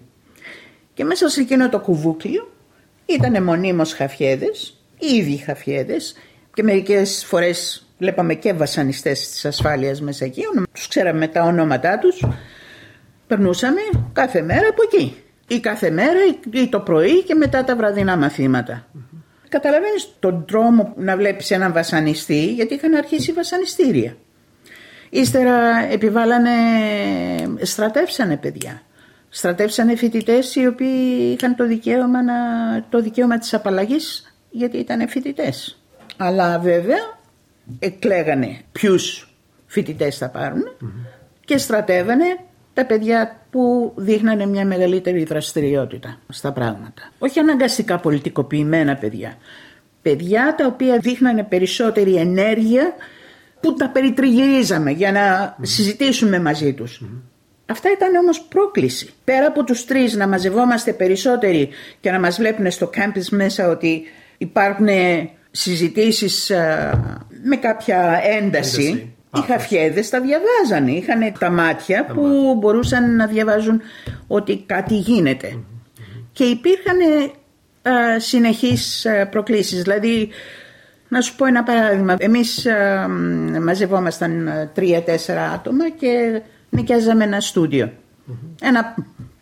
[0.93, 2.51] Και μέσα σε εκείνο το κουβούκλιο
[3.05, 6.15] ήταν μονίμως χαφιέδες, ήδη χαφιέδες
[6.53, 10.41] και μερικές φορές βλέπαμε και βασανιστές της ασφάλειας μέσα εκεί,
[10.71, 12.25] τους ξέραμε τα ονόματά τους,
[13.27, 13.81] περνούσαμε
[14.13, 15.15] κάθε μέρα από εκεί.
[15.47, 16.19] Ή κάθε μέρα
[16.51, 18.87] ή το πρωί και μετά τα βραδινά μαθήματα
[19.51, 24.17] καταλαβαίνεις τον τρόμο να βλέπεις έναν βασανιστή γιατί είχαν αρχίσει βασανιστήρια.
[25.09, 26.51] Ύστερα επιβάλανε,
[27.61, 28.81] στρατεύσανε παιδιά.
[29.29, 32.33] Στρατεύσανε φοιτητές οι οποίοι είχαν το δικαίωμα, να,
[32.89, 35.83] το δικαίωμα της απαλλαγής γιατί ήταν φοιτητές.
[36.17, 37.19] Αλλά βέβαια
[37.79, 39.35] εκλέγανε ποιους
[39.65, 40.63] φοιτητές θα παρουν
[41.45, 42.25] και στρατεύανε
[42.73, 47.11] τα παιδιά που δείχνανε μια μεγαλύτερη δραστηριότητα στα πράγματα.
[47.19, 49.37] Όχι αναγκαστικά πολιτικοποιημένα παιδιά.
[50.01, 52.93] Παιδιά τα οποία δείχνανε περισσότερη ενέργεια
[53.59, 57.01] που τα περιτριγυρίζαμε για να συζητήσουμε μαζί τους.
[57.65, 59.13] Αυτά ήταν όμως πρόκληση.
[59.23, 64.03] Πέρα από τους τρεις να μαζευόμαστε περισσότεροι και να μας βλέπουν στο κάμπις μέσα ότι
[64.37, 64.87] υπάρχουν
[65.51, 66.91] συζητήσεις ε,
[67.43, 73.81] με κάποια ένταση οι χαφιέδες τα διαβάζανε, είχαν τα μάτια που μπορούσαν να διαβάζουν
[74.27, 75.57] ότι κάτι γίνεται.
[76.31, 76.97] Και υπήρχαν
[77.81, 80.29] α, συνεχείς προκλήσεις, δηλαδή
[81.07, 82.15] να σου πω ένα παράδειγμα.
[82.19, 82.67] Εμείς
[83.61, 87.39] μαζευόμασταν τρία-τέσσερα άτομα και νοικιάζαμε ένα
[88.61, 88.95] Ένα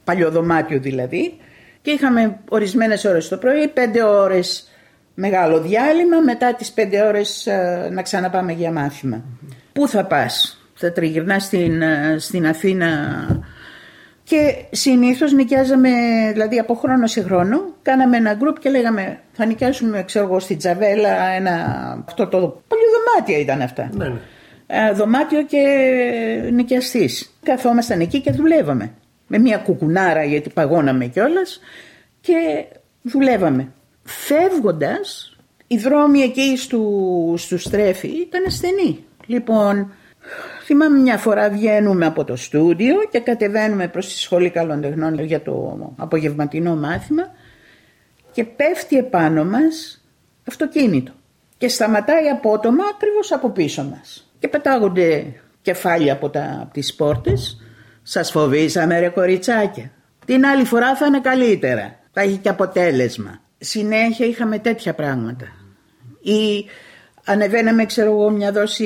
[0.03, 1.37] παλιό δωμάτιο δηλαδή.
[1.81, 4.69] Και είχαμε ορισμένες ώρες το πρωί, πέντε ώρες
[5.13, 7.47] μεγάλο διάλειμμα, μετά τις πέντε ώρες
[7.91, 9.23] να ξαναπάμε για μάθημα.
[9.79, 12.87] Πού θα πας, θα τριγυρνάς στην, ε, στην Αθήνα
[14.23, 15.89] και συνήθως νοικιάζαμε,
[16.33, 20.57] δηλαδή από χρόνο σε χρόνο, κάναμε ένα γκρουπ και λέγαμε θα νοικιάσουμε ξέρω εγώ στην
[20.57, 21.53] Τζαβέλα ένα,
[22.07, 22.37] αυτό το
[22.67, 23.89] πολύ δωμάτιο ήταν αυτά.
[23.93, 24.19] Ναι, ναι.
[24.67, 25.63] Ε, δωμάτιο και
[26.53, 27.37] νοικιαστής.
[27.43, 28.91] Καθόμασταν εκεί και δουλεύαμε.
[29.27, 31.59] Με μια κουκουνάρα γιατί παγώναμε κιόλας
[32.21, 32.65] και
[33.01, 33.71] δουλεύαμε.
[34.03, 35.37] Φεύγοντας,
[35.67, 39.03] οι δρόμοι εκεί στους, στους στρέφη ήταν ασθενοί.
[39.29, 39.91] Λοιπόν,
[40.63, 45.41] θυμάμαι μια φορά βγαίνουμε από το στούντιο και κατεβαίνουμε προς τη Σχολή Καλών Τεχνών για
[45.41, 47.23] το απογευματινό μάθημα
[48.31, 50.03] και πέφτει επάνω μας
[50.47, 51.11] αυτοκίνητο
[51.57, 57.61] και σταματάει απότομα ακριβώς από πίσω μας και πετάγονται κεφάλια από, τα, από τις πόρτες.
[58.03, 59.91] Σας φοβήσαμε ρε κοριτσάκια.
[60.25, 61.99] Την άλλη φορά θα είναι καλύτερα.
[62.11, 63.41] Θα έχει και αποτέλεσμα.
[63.57, 65.45] Συνέχεια είχαμε τέτοια πράγματα.
[66.21, 66.65] Ή
[67.29, 68.85] ανεβαίναμε ξέρω εγώ μια δόση,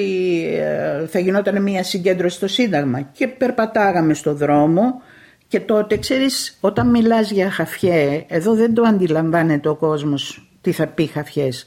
[0.53, 5.01] ε, θα γινόταν μια συγκέντρωση στο Σύνταγμα και περπατάγαμε στο δρόμο
[5.47, 10.87] και τότε ξέρεις όταν μιλάς για χαφιέ, εδώ δεν το αντιλαμβάνεται ο κόσμος τι θα
[10.87, 11.65] πει χαφιές.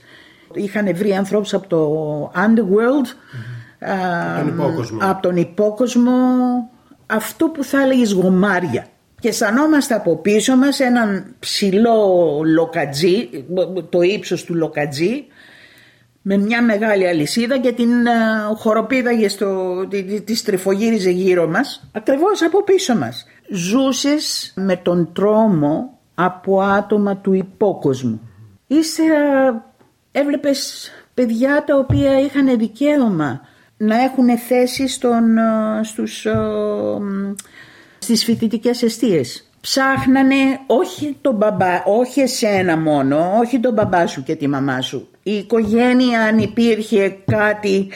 [0.52, 3.06] Είχαν βρει ανθρώπους από το underworld,
[5.00, 6.12] από τον υπόκοσμο,
[7.06, 8.86] αυτό που θα έλεγες γομάρια.
[9.20, 13.28] Και αισθανόμαστε από πίσω μας έναν ψηλό λοκατζί,
[13.88, 15.26] το ύψος του λοκατζί,
[16.28, 22.42] με μια μεγάλη αλυσίδα και την uh, χοροπήδαγε στο, τη, τη στριφογύριζε γύρω μας, ακριβώς
[22.42, 23.26] από πίσω μας.
[23.50, 28.20] Ζούσες με τον τρόμο από άτομα του υπόκοσμου.
[28.66, 29.64] Ύστερα
[30.12, 33.40] έβλεπες παιδιά τα οποία είχαν δικαίωμα
[33.76, 36.34] να έχουν θέση στον, ε, στους, ε,
[37.98, 39.50] στις φοιτητικές αιστείες.
[39.60, 40.34] Ψάχνανε
[40.66, 45.08] όχι τον μπαμπά, όχι εσένα μόνο, όχι τον μπαμπά σου και τη μαμά σου.
[45.28, 47.88] Η οικογένεια αν υπήρχε κάτι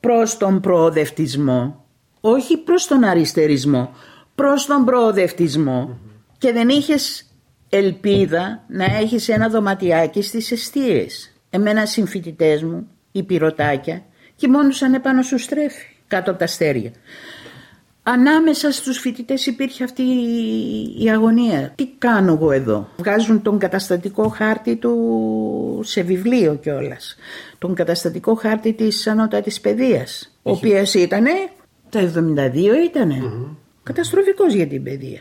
[0.00, 1.86] προς τον προοδευτισμό,
[2.20, 3.94] όχι προς τον αριστερισμό,
[4.34, 5.98] προς τον προοδευτισμό
[6.38, 7.26] και δεν είχες
[7.68, 11.32] ελπίδα να έχεις ένα δωματιάκι στις αιστείες.
[11.50, 14.04] Εμένα συμφοιτητές μου, οι πυρωτάκια,
[14.36, 16.90] κοιμώντουσαν επάνω σου στρέφει, κάτω από τα αστέρια.
[18.02, 20.02] Ανάμεσα στους φοιτητές υπήρχε αυτή
[21.02, 21.72] η αγωνία.
[21.74, 27.16] Τι κάνω εγώ εδώ; Βγάζουν τον καταστατικό χάρτη του σε βιβλίο κιόλας.
[27.58, 30.36] Τον καταστατικό χάρτη της ανώτατης παιδείας.
[30.42, 31.30] Ο οποίος ήτανε,
[31.88, 33.18] τα 72 ήτανε.
[33.22, 33.56] Mm-hmm.
[33.82, 35.20] Καταστροφικός για την παιδεία.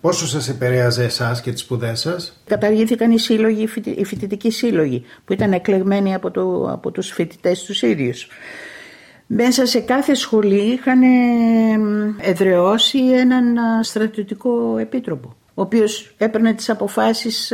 [0.00, 5.32] Πόσο σας επηρέαζε εσάς και τις σπουδές σας, Καταργήθηκαν οι σύλλογοι, οι φοιτητικοί σύλλογοι που
[5.32, 8.28] ήταν εκλεγμένοι από, το, από τους φοιτητές τους ίδιους.
[9.26, 11.02] Μέσα σε κάθε σχολή είχαν
[12.20, 17.52] εδραιώσει έναν στρατιωτικό επίτροπο ο οποίος έπαιρνε τις αποφάσεις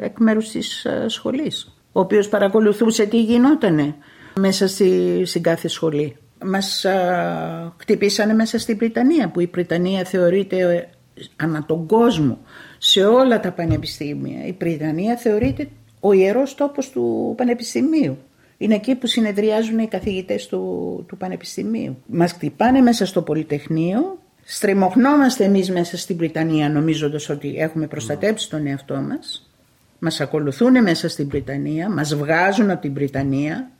[0.00, 3.94] εκ μέρους της σχολής ο οποίος παρακολουθούσε τι γινότανε
[4.40, 6.16] μέσα στη, στην κάθε σχολή.
[6.44, 10.88] Μας α, χτυπήσανε μέσα στην Βρυτανία που η Βρυτανία θεωρείται
[11.36, 12.38] ανά τον κόσμο
[12.78, 14.46] σε όλα τα πανεπιστήμια.
[14.46, 15.68] Η Βρυτανία θεωρείται
[16.00, 18.18] ο ιερός τόπος του πανεπιστημίου.
[18.58, 22.02] Είναι εκεί που συνεδριάζουν οι καθηγητές του, του πανεπιστημίου.
[22.06, 28.66] Μας χτυπάνε μέσα στο Πολυτεχνείο, στριμωχνόμαστε εμείς μέσα στην Βρυτανία νομίζοντας ότι έχουμε προστατέψει τον
[28.66, 29.50] εαυτό μας.
[29.98, 33.70] Μας ακολουθούν μέσα στην Βρυτανία, μας βγάζουν από την Βρυτανία.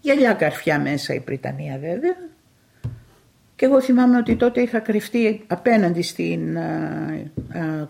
[0.00, 2.16] Γυαλιά καρφιά μέσα η Βρυτανία βέβαια.
[3.56, 6.58] Και εγώ θυμάμαι ότι τότε είχα κρυφτεί απέναντι στην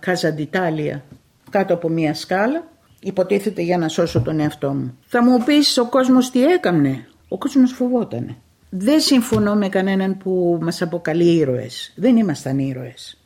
[0.01, 1.05] Κάζα Ντιτάλια
[1.51, 2.72] κάτω από μια σκάλα
[3.03, 4.99] υποτίθεται για να σώσω τον εαυτό μου.
[5.07, 7.07] Θα μου πεις ο κόσμος τι έκανε.
[7.29, 8.37] Ο κόσμος φοβότανε.
[8.69, 11.93] Δεν συμφωνώ με κανέναν που μας αποκαλεί ήρωες.
[11.97, 13.17] Δεν ήμασταν ήρωες.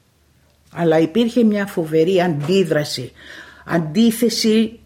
[0.73, 3.13] Αλλά υπήρχε μια φοβερή αντίδραση,
[3.67, 4.81] αντίθεση,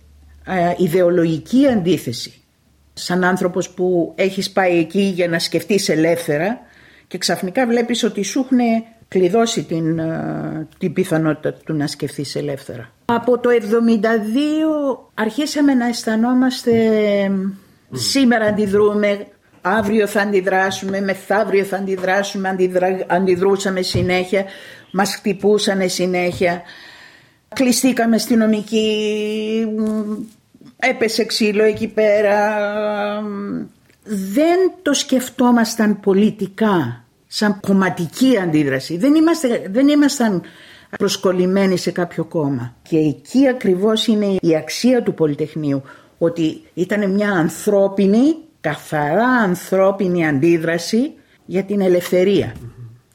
[0.77, 2.35] ιδεολογική αντίθεση.
[2.93, 6.61] Σαν άνθρωπος που έχεις πάει εκεί για να σκεφτείς ελεύθερα
[7.07, 8.59] και ξαφνικά βλέπεις ότι σου έχουν
[9.09, 10.01] κλειδώσει την,
[10.79, 12.91] την πιθανότητα του να σκεφτείς ελεύθερα.
[13.15, 16.73] Από το 72 αρχίσαμε να αισθανόμαστε
[17.93, 19.27] σήμερα αντιδρούμε,
[19.61, 23.05] αύριο θα αντιδράσουμε, μεθαύριο θα αντιδράσουμε, αντιδρα...
[23.07, 24.45] αντιδρούσαμε συνέχεια,
[24.93, 26.63] μας χτυπούσανε συνέχεια.
[27.55, 29.67] Κλειστήκαμε νομική,
[30.77, 32.39] έπεσε ξύλο εκεί πέρα.
[34.03, 38.97] Δεν το σκεφτόμασταν πολιτικά, σαν κομματική αντίδραση.
[38.97, 40.43] Δεν, είμαστε, δεν ήμασταν
[40.99, 42.75] προσκολλημένοι σε κάποιο κόμμα.
[42.83, 45.83] Και εκεί ακριβώς είναι η αξία του Πολυτεχνείου,
[46.19, 51.13] ότι ήταν μια ανθρώπινη, καθαρά ανθρώπινη αντίδραση
[51.45, 52.55] για την ελευθερία.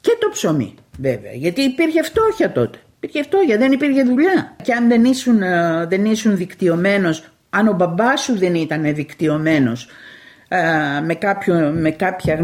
[0.00, 2.78] Και το ψωμί βέβαια, γιατί υπήρχε φτώχεια τότε.
[2.96, 4.56] Υπήρχε φτώχεια, δεν υπήρχε δουλειά.
[4.62, 9.88] Και αν δεν ήσουν, ε, δεν ήσουν δικτυωμένος, αν ο μπαμπάς σου δεν ήταν δικτυωμένος
[10.48, 10.58] ε,
[11.04, 12.34] με, κάποιο, με κάποια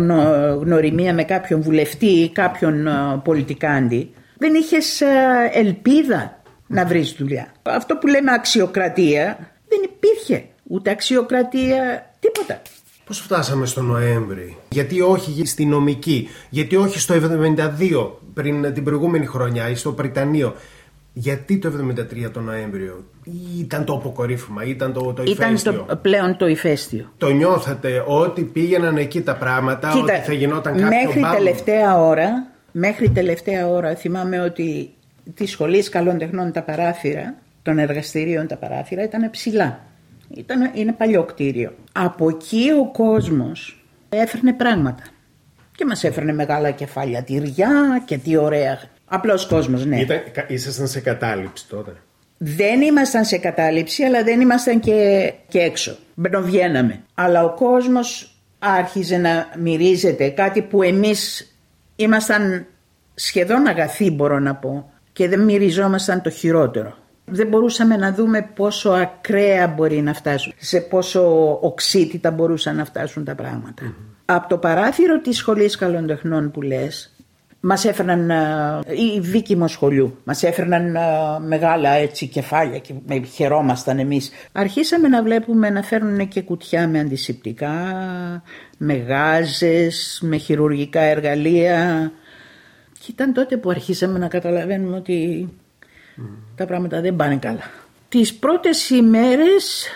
[0.61, 2.92] γνωριμία με κάποιον βουλευτή ή κάποιον ε,
[3.25, 4.11] πολιτικάντη
[4.42, 5.07] δεν είχες ε,
[5.52, 7.52] ελπίδα να βρεις δουλειά.
[7.62, 12.62] Αυτό που λέμε αξιοκρατία δεν υπήρχε ούτε αξιοκρατία τίποτα.
[13.05, 19.26] Πώς φτάσαμε στο Νοέμβρη, γιατί όχι στη νομική, γιατί όχι στο 72 πριν την προηγούμενη
[19.26, 20.55] χρονιά ή στο Πριτανείο.
[21.14, 21.72] Γιατί το
[22.26, 23.05] 73 το Νοέμβριο,
[23.59, 25.72] ήταν το αποκορύφωμα, ήταν το, το ηφαίστειο.
[25.72, 27.12] Ήταν το, πλέον το ηφαίστειο.
[27.16, 32.52] Το νιώθατε ότι πήγαιναν εκεί τα πράγματα, Κοίτα, ότι θα γινόταν κάποιο Μέχρι τελευταία ώρα
[32.72, 34.94] Μέχρι τελευταία ώρα θυμάμαι ότι
[35.35, 39.80] τη σχολή καλών τεχνών τα παράθυρα, των εργαστηρίων τα παράθυρα ήταν ψηλά.
[40.35, 41.74] Ήταν, είναι παλιό κτίριο.
[41.92, 45.02] Από εκεί ο κόσμος έφερνε πράγματα.
[45.76, 48.80] Και μας έφερνε μεγάλα κεφάλια τυριά και τι ωραία.
[49.04, 50.00] Απλός κόσμος, ναι.
[50.00, 51.96] Ήταν, ήσασταν σε κατάληψη τότε.
[52.38, 55.96] δεν ήμασταν σε κατάληψη αλλά δεν ήμασταν και, και έξω.
[56.14, 57.02] Μπαινοβγαίναμε.
[57.14, 61.52] Αλλά ο κόσμος άρχιζε να μυρίζεται κάτι που εμείς
[61.96, 62.66] ήμασταν
[63.14, 66.94] σχεδόν αγαθοί μπορώ να πω και δεν μυριζόμασταν το χειρότερο.
[67.24, 73.24] Δεν μπορούσαμε να δούμε πόσο ακραία μπορεί να φτάσουν, σε πόσο οξύτητα μπορούσαν να φτάσουν
[73.24, 73.94] τα πράγματα.
[74.24, 77.16] Από το παράθυρο της σχολής καλοντεχνών που λες,
[77.61, 78.31] μας έφεραν
[78.87, 80.96] οι δίκημο σχολείου, μας έφεραν
[81.46, 82.94] μεγάλα έτσι κεφάλια και
[83.35, 84.31] χαιρόμασταν εμείς.
[84.52, 87.72] Αρχίσαμε να βλέπουμε να φέρνουν και κουτιά με αντισηπτικά,
[88.85, 92.12] με γάζες, με χειρουργικά εργαλεία.
[92.99, 95.49] Και ήταν τότε που αρχίσαμε να καταλαβαίνουμε ότι
[96.55, 97.71] τα πράγματα δεν πάνε καλά.
[98.09, 99.87] Τις πρώτες ημέρες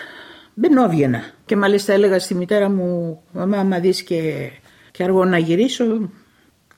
[0.53, 4.49] μπαινόβγαινα και μάλιστα έλεγα στη μητέρα μου «Μαμά, άμα δεις και,
[4.91, 6.09] και αργό να γυρίσω,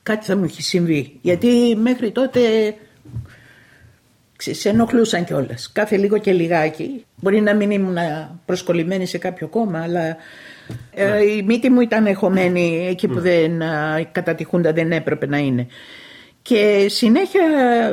[0.02, 1.18] κάτι θα μου έχει συμβεί».
[1.20, 2.40] Γιατί μέχρι τότε
[4.36, 5.72] σε ενοχλούσαν κιόλας.
[5.72, 7.04] Κάθε λίγο και λιγάκι.
[7.16, 7.96] Μπορεί να μην ήμουν
[8.46, 10.16] προσκολλημένη σε κάποιο κόμμα, αλλά
[10.90, 13.62] ε, η μύτη μου ήταν εχωμένη εκεί που δεν,
[14.12, 15.66] κατά τη Χούντα δεν έπρεπε να είναι.
[16.42, 17.42] Και συνέχεια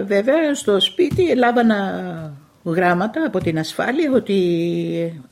[0.08, 4.34] βέβαια στο σπίτι λάβανα γράμματα από την ασφάλεια ότι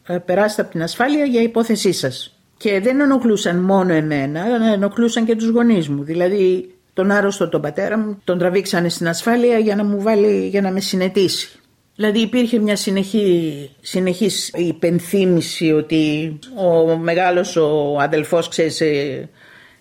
[0.07, 2.39] ε, περάστε από την ασφάλεια για υπόθεσή σας.
[2.57, 6.03] Και δεν ενοχλούσαν μόνο εμένα, αλλά ενοχλούσαν και τους γονείς μου.
[6.03, 10.61] Δηλαδή τον άρρωστο τον πατέρα μου τον τραβήξανε στην ασφάλεια για να μου βάλει, για
[10.61, 11.59] να με συνετίσει.
[11.95, 19.29] Δηλαδή υπήρχε μια συνεχή, συνεχής υπενθύμηση ότι ο μεγάλος ο αδελφός ξέρεις ε,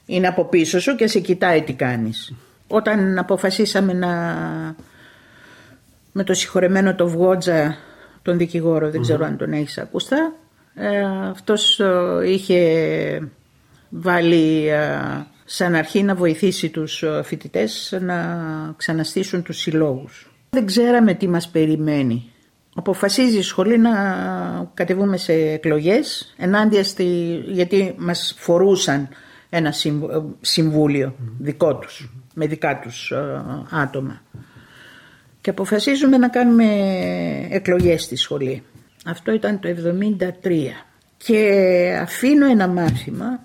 [0.07, 2.35] είναι από πίσω σου και σε κοιτάει τι κάνεις.
[2.68, 4.12] Όταν αποφασίσαμε να
[6.12, 7.77] με το συγχωρεμένο το Βγότζα
[8.22, 10.33] τον δικηγόρο, δεν ξέρω αν τον έχεις ακουστά,
[10.74, 11.00] ε,
[11.31, 13.31] αυτός ε, είχε
[13.88, 14.98] βάλει ε,
[15.44, 18.16] σαν αρχή να βοηθήσει τους φοιτητές να
[18.77, 20.34] ξαναστήσουν τους συλλόγους.
[20.55, 22.31] Δεν ξέραμε τι μας περιμένει.
[22.75, 23.90] Αποφασίζει η σχολή να
[24.75, 27.05] κατεβούμε σε εκλογές ενάντια στη,
[27.47, 29.09] γιατί μας φορούσαν
[29.51, 29.73] ένα
[30.40, 33.12] συμβούλιο δικό τους, με δικά τους
[33.71, 34.23] άτομα
[35.40, 36.64] και αποφασίζουμε να κάνουμε
[37.51, 38.62] εκλογές στη σχολή.
[39.05, 40.53] Αυτό ήταν το 73
[41.17, 43.40] και αφήνω ένα μάθημα,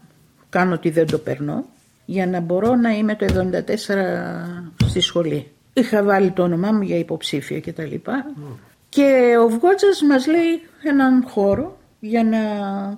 [0.50, 1.66] κάνω ότι δεν το περνώ,
[2.06, 5.52] για να μπορώ να είμαι το 74 στη σχολή.
[5.74, 8.26] Είχα βάλει το όνομά μου για υποψήφια και τα λοιπά.
[8.90, 12.40] Και ο Βγότζας μας λέει έναν χώρο για να,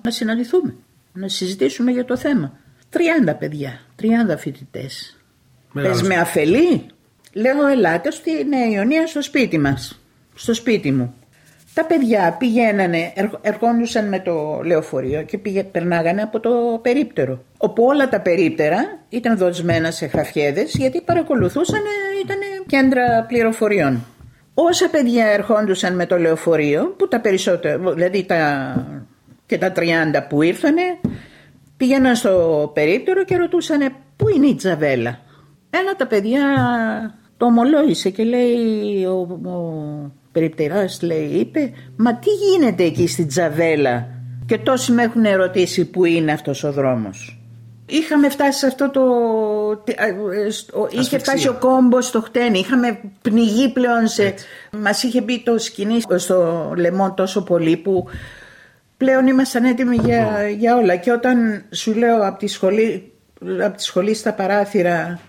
[0.04, 0.74] να συναντηθούμε,
[1.12, 2.52] να συζητήσουμε για το θέμα.
[3.28, 4.06] 30 παιδιά, 30
[4.38, 5.16] φοιτητές.
[5.72, 6.86] Πες με αφελή,
[7.32, 10.00] Λέω ελάτε στην Ιωνία στο σπίτι μας,
[10.34, 11.14] στο σπίτι μου.
[11.74, 17.44] Τα παιδιά πηγαίνανε, ερχόντουσαν με το λεωφορείο και πήγε, περνάγανε από το περίπτερο.
[17.58, 21.80] Όπου όλα τα περίπτερα ήταν δοσμένα σε χαφιέδες γιατί παρακολουθούσαν,
[22.24, 24.04] ήταν κέντρα πληροφοριών.
[24.54, 28.74] Όσα παιδιά ερχόντουσαν με το λεωφορείο, που τα περισσότερα, δηλαδή τα,
[29.46, 29.80] και τα 30
[30.28, 30.82] που ήρθανε,
[31.76, 35.20] πήγαιναν στο περίπτερο και ρωτούσαν πού είναι η Τζαβέλα;
[35.70, 36.42] Ένα τα παιδιά
[37.36, 44.06] το ομολόγησε και λέει ο, ο περιπτεράς λέει είπε μα τι γίνεται εκεί στην Τζαβέλα;
[44.46, 47.42] Και τόσοι με έχουν ερωτήσει που είναι αυτός ο δρόμος;
[47.86, 49.02] Είχαμε φτάσει σε αυτό το...
[50.90, 54.24] Είχε φτάσει ο κόμπος στο χτένι, είχαμε πνιγεί πλέον σε...
[54.24, 54.46] Έτσι.
[54.70, 58.06] Μας είχε μπει το σκηνή στο λαιμό τόσο πολύ που
[58.96, 60.96] πλέον ήμασταν έτοιμοι για, για όλα.
[60.96, 63.12] Και όταν σου λέω από τη σχολή,
[63.64, 65.20] από τη σχολή στα παράθυρα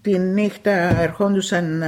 [0.00, 1.84] τη νύχτα ερχόντουσαν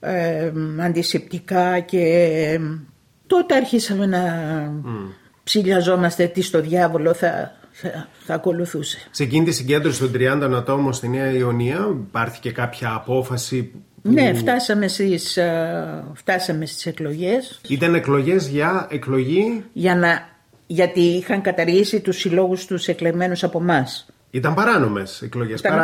[0.00, 2.60] ε, ε, αντισηπτικά και ε,
[3.26, 4.22] τότε αρχίσαμε να
[4.84, 5.14] mm.
[5.44, 8.98] ψηλιαζόμαστε τι στο διάβολο θα, θα, θα, ακολουθούσε.
[9.10, 14.10] Σε εκείνη τη συγκέντρωση των 30 ατόμων στη Νέα Ιωνία υπάρχει και κάποια απόφαση που...
[14.12, 17.60] Ναι, φτάσαμε στις, ε, φτάσαμε στις εκλογές.
[17.68, 19.64] Ήταν εκλογές για εκλογή...
[19.72, 20.28] Για να,
[20.66, 24.06] γιατί είχαν καταργήσει τους συλλόγους τους εκλεγμένους από εμάς.
[24.30, 25.60] Ήταν παράνομες εκλογές.
[25.60, 25.76] Ήταν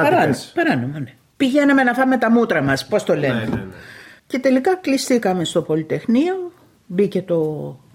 [0.55, 1.15] παράνομα, ναι.
[1.37, 3.35] Πηγαίναμε να φάμε τα μούτρα μας, πώς το λένε.
[3.35, 3.65] Ναι, ναι, ναι.
[4.27, 6.53] Και τελικά κλειστήκαμε στο Πολυτεχνείο,
[6.87, 7.41] μπήκε το,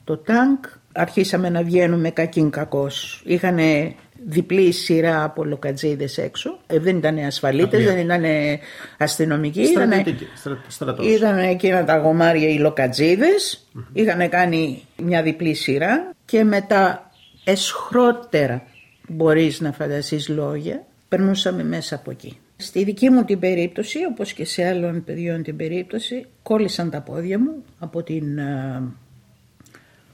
[0.04, 0.58] το τάγκ,
[0.92, 2.88] αρχίσαμε να βγαίνουμε κακήν κακό.
[3.24, 3.60] Είχαν
[4.26, 6.60] διπλή σειρά από λοκατζίδες έξω.
[6.68, 8.24] Ε, δεν ήταν ασφαλίτες, δεν ήταν
[8.98, 9.62] αστυνομικοί.
[11.04, 13.68] Ήταν εκείνα τα γομάρια οι λοκατζίδες.
[13.76, 13.84] Mm-hmm.
[13.94, 17.12] Είχαν κάνει μια διπλή σειρά και μετά
[17.44, 18.64] εσχρότερα
[19.08, 22.38] μπορείς να φανταστείς λόγια, περνούσαμε μέσα από εκεί.
[22.62, 27.40] Στη δική μου την περίπτωση, όπως και σε άλλων παιδιών την περίπτωση, κόλλησαν τα πόδια
[27.40, 28.40] μου από, την,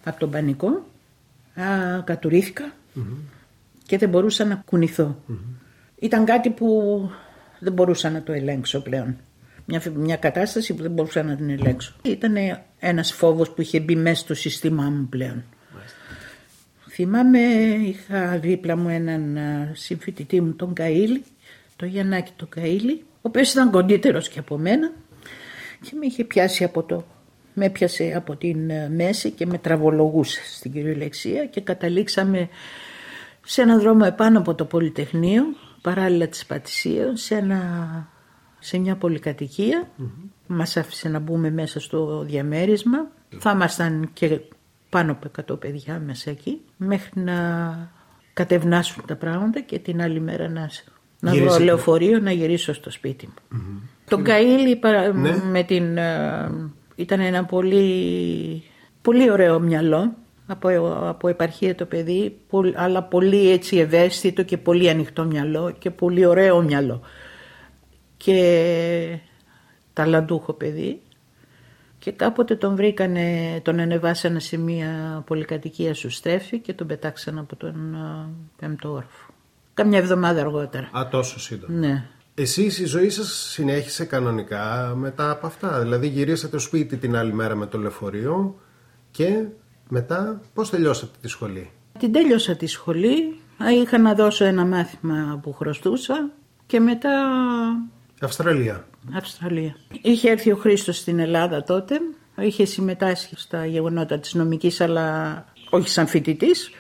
[0.04, 0.86] από τον πανικό,
[1.56, 2.74] α, κατουριθηκα
[3.86, 5.18] και δεν μπορούσα να κουνηθω
[6.00, 7.10] Ήταν κάτι που
[7.60, 9.18] δεν μπορούσα να το ελέγξω πλέον.
[9.66, 11.96] Μια, μια κατάσταση που δεν μπορούσα να την ελέγξω.
[12.02, 12.36] Ήταν
[12.80, 15.44] ένας φόβος που είχε μπει μέσα στο σύστημά μου πλέον.
[16.90, 17.40] Θυμάμαι
[17.86, 19.38] είχα δίπλα μου έναν
[19.74, 21.22] συμφοιτητή μου τον Καΐλη,
[21.78, 24.92] τον Γιαννάκη τον Καΐλη, ο οποίος ήταν κοντύτερος και από μένα
[25.82, 27.06] και με είχε πιάσει από το
[27.60, 32.50] με έπιασε από την μέση και με τραβολογούσε στην κυριολεξία και καταλήξαμε
[33.50, 35.44] σε έναν δρόμο επάνω από το Πολυτεχνείο,
[35.82, 37.60] παράλληλα της Πατησίων, σε, ένα,
[38.60, 39.88] σε μια πολυκατοικία.
[39.88, 40.30] Mm-hmm.
[40.48, 43.12] Μας άφησε να μπούμε μέσα στο διαμέρισμα.
[43.38, 44.40] Θα ήμασταν και
[44.90, 47.92] πάνω από 100 παιδιά μέσα εκεί, μέχρι να
[48.34, 50.70] κατευνάσουν τα πράγματα και την άλλη μέρα να,
[51.20, 53.34] να βρω λεωφορείο να γυρίσω στο σπίτι μου.
[53.52, 53.88] Mm-hmm.
[54.10, 54.80] Τον Καΐλη
[55.14, 55.36] ναι.
[55.44, 56.52] με την, ε,
[56.96, 58.64] ήταν ένα πολύ,
[59.02, 60.14] πολύ ωραίο μυαλό
[60.48, 60.70] από,
[61.08, 62.38] από επαρχία το παιδί,
[62.76, 67.02] αλλά πολύ έτσι ευαίσθητο και πολύ ανοιχτό μυαλό και πολύ ωραίο μυαλό.
[68.18, 69.20] Και
[69.94, 71.02] ταλαντούχο παιδί.
[72.00, 77.56] Και κάποτε τον βρήκανε, τον ανεβάσανε σε μια πολυκατοικία σου στέφη και τον πετάξανε από
[77.56, 77.98] τον
[78.60, 79.27] πέμπτο όρφο.
[79.78, 80.90] Καμιά εβδομάδα αργότερα.
[80.98, 81.74] Α, τόσο σύντομα.
[81.80, 82.04] Ναι.
[82.36, 87.34] Εσείς η ζωή σας συνέχισε κανονικά μετά από αυτά; Δηλαδή γυρίσατε στο σπίτι την άλλη
[87.34, 88.60] μέρα με το λεωφορείο
[89.12, 89.44] και
[89.90, 93.40] μετά πώς τελειώσατε τη σχολή; Την τέλειωσα τη σχολή,
[93.82, 96.30] είχα να δώσω ένα μάθημα που χρωστούσα
[96.66, 97.12] και μετά...
[98.22, 98.88] Αυστραλία.
[99.14, 99.76] Αυστραλία.
[100.02, 102.00] Είχε έρθει ο Χρήστος στην Ελλάδα τότε,
[102.40, 106.72] είχε συμμετάσχει στα γεγονότα της νομικής αλλά όχι σαν φοιτητής.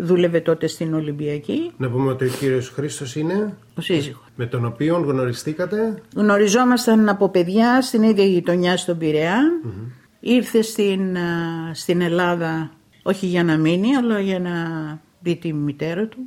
[0.00, 1.70] Δούλευε τότε στην Ολυμπιακή.
[1.76, 3.56] Να πούμε ότι ο κύριος Χρήστος είναι...
[3.74, 4.24] Ο σύζυγος.
[4.36, 6.02] Με τον οποίο γνωριστήκατε...
[6.14, 9.38] Γνωριζόμασταν από παιδιά στην ίδια γειτονιά στον πειραια
[10.20, 11.16] Ήρθε στην,
[11.72, 12.70] στην Ελλάδα
[13.02, 14.52] όχι για να μείνει αλλά για να
[15.20, 16.18] δει τη μητέρα του.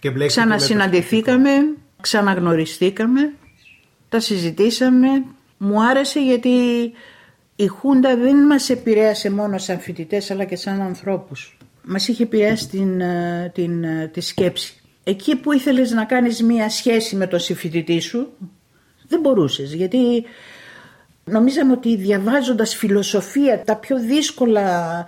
[0.00, 1.50] Και Ξανασυναντηθήκαμε,
[2.00, 3.32] ξαναγνωριστήκαμε,
[4.08, 5.08] τα συζητήσαμε.
[5.58, 6.48] Μου άρεσε γιατί
[7.56, 11.56] η Χούντα δεν μας επηρέασε μόνο σαν φοιτητές αλλά και σαν ανθρώπους.
[11.84, 13.02] Μας είχε επηρεάσει την,
[13.52, 14.76] την, τη σκέψη.
[15.04, 18.28] Εκεί που ήθελες να κάνεις μία σχέση με τον συμφοιτητή σου
[19.08, 20.24] δεν μπορούσες γιατί
[21.24, 25.06] Νομίζαμε ότι διαβάζοντας φιλοσοφία, τα πιο δύσκολα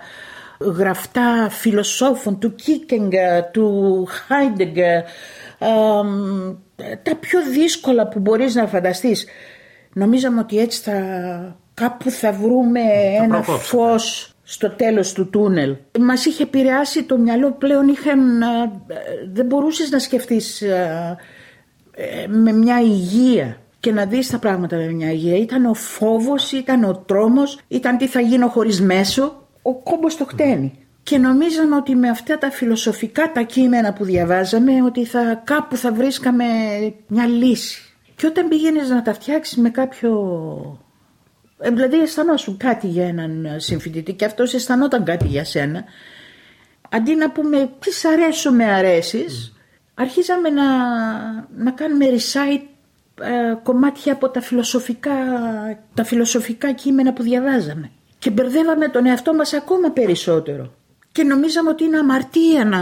[0.59, 3.11] γραφτά φιλοσόφων του Κίκενγκ,
[3.51, 4.75] του Χάιντεγκ,
[7.03, 9.25] τα πιο δύσκολα που μπορείς να φανταστείς,
[9.93, 11.01] νομίζαμε ότι έτσι θα,
[11.73, 12.81] κάπου θα βρούμε
[13.23, 15.75] ένα φως στο τέλος του τούνελ.
[15.99, 18.43] Μας είχε επηρεάσει το μυαλό πλέον, είχαν,
[19.33, 21.17] δεν μπορούσες να σκεφτείς ε,
[22.27, 25.37] με μια υγεία και να δεις τα πράγματα με μια υγεία.
[25.37, 29.47] Ήταν ο φόβος, ήταν ο τρόμος, ήταν τι θα γίνω χωρίς μέσο.
[29.61, 30.79] Ο κόμπος το χτένει.
[31.03, 35.91] Και νομίζαμε ότι με αυτά τα φιλοσοφικά τα κείμενα που διαβάζαμε ότι θα, κάπου θα
[35.91, 36.45] βρίσκαμε
[37.07, 37.95] μια λύση.
[38.15, 40.84] Και όταν πήγαινες να τα φτιάξεις με κάποιο...
[41.59, 45.83] Ε, δηλαδή αισθανόσουν κάτι για έναν συμφοιτητή και αυτός αισθανόταν κάτι για σένα.
[46.89, 49.53] Αντί να πούμε τις σ' αρέσω με αρέσεις,
[49.93, 50.63] αρχίζαμε να,
[51.57, 52.61] να κάνουμε recite
[53.21, 55.15] ε, κομμάτια από τα φιλοσοφικά,
[55.93, 57.91] τα φιλοσοφικά κείμενα που διαβάζαμε.
[58.19, 60.73] Και μπερδεύαμε τον εαυτό μας ακόμα περισσότερο.
[61.11, 62.79] Και νομίζαμε ότι είναι αμαρτία να...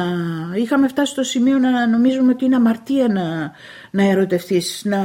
[0.55, 3.51] Είχαμε φτάσει στο σημείο να νομίζουμε ότι είναι αμαρτία να,
[3.91, 4.99] να ερωτευτείς, να...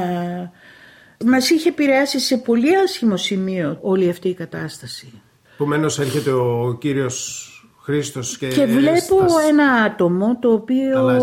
[1.25, 5.21] Μας είχε επηρεάσει σε πολύ άσχημο σημείο όλη αυτή η κατάσταση.
[5.53, 7.45] Επομένως έρχεται ο κύριος
[7.81, 8.47] Χρήστος και...
[8.47, 11.19] Και βλέπω ένα άτομο το οποίο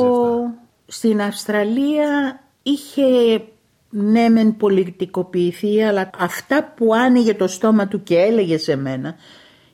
[0.87, 3.04] στην Αυστραλία είχε
[3.90, 9.16] ναι μεν πολιτικοποιηθεί αλλά αυτά που άνοιγε το στόμα του και έλεγε σε μένα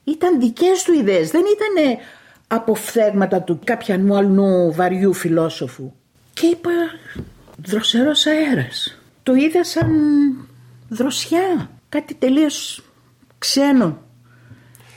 [0.04, 1.98] ήταν δικές του ιδέες, δεν ήταν
[2.46, 5.92] αποφθέγματα του κάποιανού αλλού βαριού φιλόσοφου.
[6.32, 6.70] Και είπα
[7.56, 9.01] δροσερός αέρας.
[9.22, 9.90] Το είδα σαν
[10.88, 12.82] δροσιά, κάτι τελείως
[13.38, 14.02] ξένο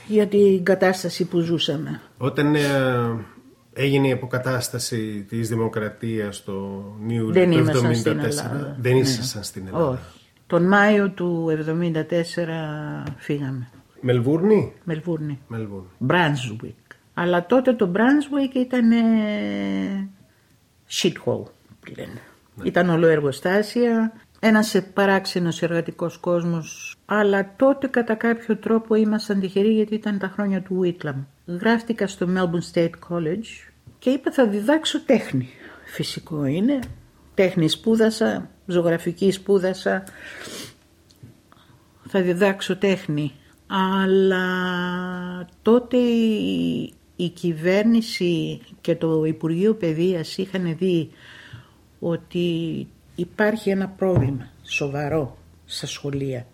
[0.06, 2.00] για την κατάσταση που ζούσαμε.
[2.18, 2.60] Όταν ε,
[3.78, 7.94] Έγινε η αποκατάσταση της δημοκρατίας το Νιου Δεν το 1974.
[7.94, 8.76] Στην Ελλάδα.
[8.80, 9.88] Δεν ήσασταν στην Ελλάδα.
[9.88, 10.00] Όχι.
[10.46, 11.46] Τον Μάιο του
[11.92, 11.92] 1974
[13.16, 13.68] φύγαμε.
[14.00, 15.38] Μελβούρνη; Μελβούρνη.
[15.46, 15.88] Μελβούρνη.
[16.06, 16.94] Brunswick.
[17.14, 18.90] Αλλά τότε το Brunswick ήταν
[20.90, 21.50] shithole.
[21.96, 22.20] Λένε.
[22.56, 22.68] Ναι.
[22.68, 29.94] Ήταν όλο εργοστάσια, ένας παράξενος εργατικός κόσμος, αλλά τότε κατά κάποιο τρόπο ήμασταν τυχεροί γιατί
[29.94, 31.24] ήταν τα χρόνια του Whitlam.
[31.46, 35.48] Γράφτηκα στο Melbourne State College και είπα θα διδάξω τέχνη.
[35.84, 36.78] Φυσικό είναι.
[37.34, 40.04] Τέχνη σπούδασα, ζωγραφική σπούδασα.
[42.08, 43.32] Θα διδάξω τέχνη.
[43.66, 44.46] Αλλά
[45.62, 45.96] τότε
[47.16, 51.10] η κυβέρνηση και το Υπουργείο Παιδείας είχαν δει
[51.98, 56.46] ότι υπάρχει ένα πρόβλημα σοβαρό στα σχολεία.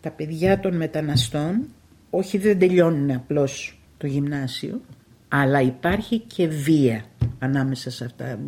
[0.00, 1.66] τα παιδιά των μεταναστών
[2.10, 4.80] όχι δεν τελειώνουν απλώς το γυμνάσιο,
[5.28, 7.04] αλλά υπάρχει και βία
[7.38, 8.38] ανάμεσα σε αυτά.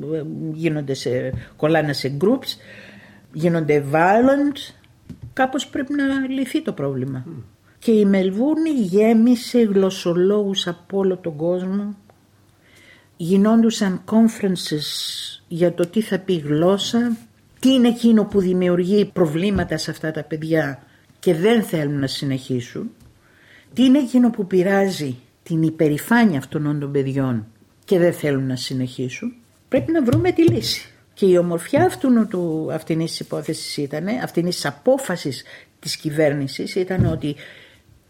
[0.52, 2.56] Γίνονται σε, κολλάνε σε groups,
[3.32, 4.74] γίνονται violent,
[5.32, 7.26] κάπως πρέπει να λυθεί το πρόβλημα.
[7.78, 11.96] Και η Μελβούρνη γέμισε γλωσσολόγους από όλο τον κόσμο.
[13.22, 14.86] Γινόντουσαν conferences
[15.48, 17.16] για το τι θα πει γλώσσα,
[17.60, 20.82] τι είναι εκείνο που δημιουργεί προβλήματα σε αυτά τα παιδιά
[21.18, 22.90] και δεν θέλουν να συνεχίσουν,
[23.74, 27.46] τι είναι εκείνο που πειράζει την υπερηφάνεια αυτών των παιδιών
[27.84, 29.32] και δεν θέλουν να συνεχίσουν,
[29.68, 30.92] πρέπει να βρούμε τη λύση.
[31.14, 35.44] Και η ομορφιά αυτού του, αυτήν της υπόθεσης ήταν, αυτήν της απόφασης
[35.78, 37.36] της κυβέρνησης ήταν ότι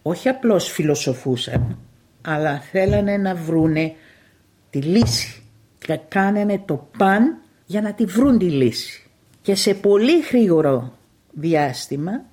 [0.02, 1.78] όχι απλώς φιλοσοφούσαν,
[2.22, 3.94] αλλά θέλανε να βρούνε
[4.72, 5.42] τη λύση
[5.78, 9.02] και κάνανε το παν για να τη βρουν τη λύση.
[9.42, 10.92] Και σε πολύ γρήγορο
[11.32, 12.24] διάστημα,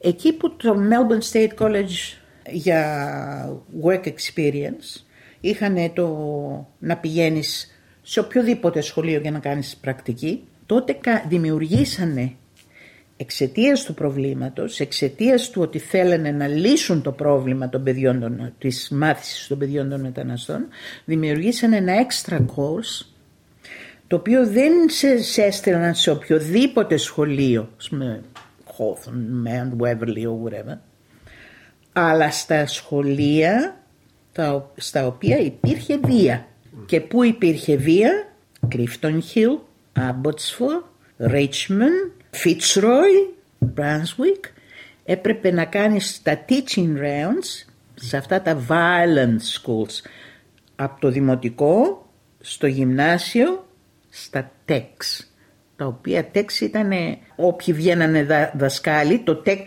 [0.00, 2.18] εκεί που το Melbourne State College
[2.50, 5.02] για work experience
[5.40, 6.06] είχαν το
[6.78, 12.32] να πηγαίνεις σε οποιοδήποτε σχολείο για να κάνεις πρακτική, τότε δημιουργήσανε
[13.20, 18.88] εξαιτίας του προβλήματος, εξαιτίας του ότι θέλανε να λύσουν το πρόβλημα των παιδιών των, της
[18.90, 20.66] μάθησης των παιδιών των μεταναστών,
[21.04, 23.06] δημιουργήσανε ένα extra course
[24.06, 28.22] το οποίο δεν σε, σε έστελναν σε οποιοδήποτε σχολείο, με
[28.66, 30.78] Hawthorne, Mount Waverly or whatever,
[31.92, 33.82] αλλά στα σχολεία
[34.32, 36.46] τα, στα οποία υπήρχε βία.
[36.86, 38.28] Και πού υπήρχε βία,
[38.74, 39.58] Clifton Hill,
[39.92, 40.82] Abbotsford,
[41.30, 43.34] Richmond, Fitzroy,
[43.74, 44.50] Brunswick,
[45.04, 50.10] έπρεπε να κάνεις τα teaching rounds σε αυτά τα violent schools
[50.76, 52.06] από το δημοτικό
[52.40, 53.66] στο γυμνάσιο
[54.08, 55.24] στα TEX
[55.76, 56.90] τα οποία TEX ήταν
[57.36, 59.66] όποιοι βγαίνανε δα, δασκάλοι το TEC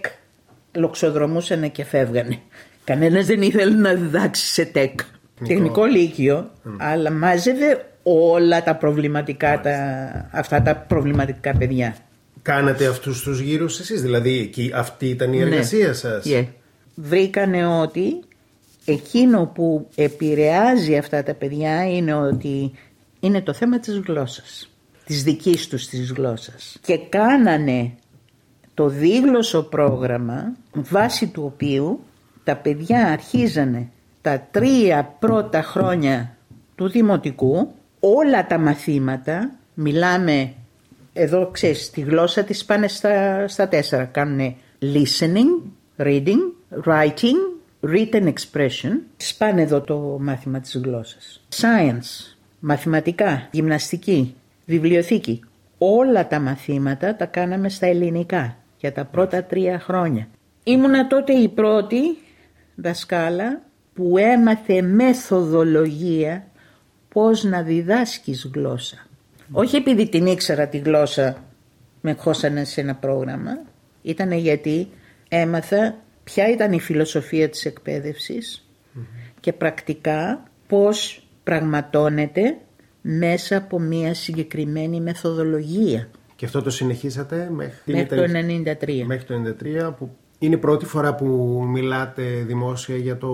[0.75, 2.39] λοξοδρομούσαν και φεύγανε.
[2.83, 4.93] Κανένας δεν ήθελε να διδάξει σε TEC
[5.47, 9.75] τεχνικό λύκειο αλλά μάζευε όλα τα προβληματικά τα,
[10.31, 11.95] αυτά τα προβληματικά παιδιά
[12.41, 15.43] Κάνατε αυτούς τους γύρους εσείς, δηλαδή εκεί, αυτή ήταν η ναι.
[15.43, 15.93] εργασία ναι.
[15.93, 16.45] σας; Yeah.
[16.95, 18.19] Βρήκανε ότι
[18.85, 22.71] εκείνο που επηρεάζει αυτά τα παιδιά είναι ότι
[23.19, 24.69] είναι το θέμα της γλώσσας,
[25.05, 26.77] της δικής τους της γλώσσας.
[26.81, 27.91] Και κάνανε
[28.73, 31.99] το δίγλωσσο πρόγραμμα βάσει του οποίου
[32.43, 33.89] τα παιδιά αρχίζανε
[34.21, 36.35] τα τρία πρώτα χρόνια
[36.75, 40.53] του δημοτικού όλα τα μαθήματα, μιλάμε
[41.13, 44.05] εδώ ξέρεις, τη γλώσσα της πάνε στα, στα τέσσερα.
[44.05, 46.39] Κάνουν listening, reading,
[46.85, 47.37] writing,
[47.81, 48.99] written expression.
[49.17, 51.45] Σπάνε εδώ το μάθημα της γλώσσας.
[51.55, 54.35] Science, μαθηματικά, γυμναστική,
[54.65, 55.43] βιβλιοθήκη.
[55.77, 60.27] Όλα τα μαθήματα τα κάναμε στα ελληνικά για τα πρώτα τρία χρόνια.
[60.63, 62.17] Ήμουνα τότε η πρώτη
[62.75, 63.61] δασκάλα
[63.93, 66.47] που έμαθε μεθοδολογία
[67.13, 69.05] πώς να διδάσκεις γλώσσα.
[69.51, 71.43] Όχι επειδή την ήξερα τη γλώσσα
[72.01, 73.51] με χώσανε σε ένα πρόγραμμα.
[74.01, 74.87] Ήταν γιατί
[75.27, 78.67] έμαθα ποια ήταν η φιλοσοφία της εκπαιδευσης
[79.39, 82.57] και πρακτικά πώς πραγματώνεται
[83.01, 86.09] μέσα από μια συγκεκριμένη μεθοδολογία.
[86.35, 88.23] Και αυτό το συνεχίσατε μέχρι, μέχρι το
[88.81, 89.03] 1993.
[89.05, 89.53] Μέχρι το
[89.89, 91.25] 1993 που είναι η πρώτη φορά που
[91.67, 93.27] μιλάτε δημόσια για το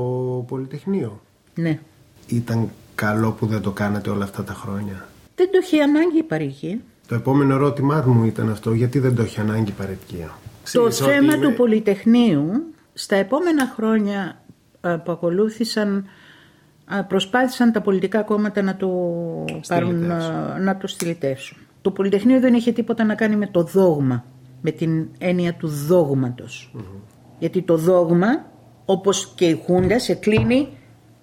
[0.47, 1.21] Πολυτεχνείο.
[1.55, 1.79] Ναι.
[2.27, 5.07] Ήταν καλό που δεν το κάνατε όλα αυτά τα χρόνια.
[5.37, 6.79] Δεν το έχει ανάγκη η παροικία.
[7.07, 10.37] Το επόμενο ερώτημά μου ήταν αυτό, γιατί δεν το έχει ανάγκη η παροικία;
[10.73, 12.51] Το θέμα του Πολυτεχνείου
[12.93, 14.41] στα επόμενα χρόνια
[14.81, 16.05] που ακολούθησαν
[17.07, 18.89] προσπάθησαν τα πολιτικά κόμματα να το,
[19.67, 20.05] πάρουν,
[20.61, 21.57] να το στυλιτεύσουν.
[21.81, 24.25] Το Πολυτεχνείο δεν είχε τίποτα να κάνει με το δόγμα,
[24.61, 26.75] με την έννοια του δόγματος.
[27.39, 28.45] Γιατί το δόγμα,
[28.85, 30.67] όπως και η Χούντα, σε κλείνει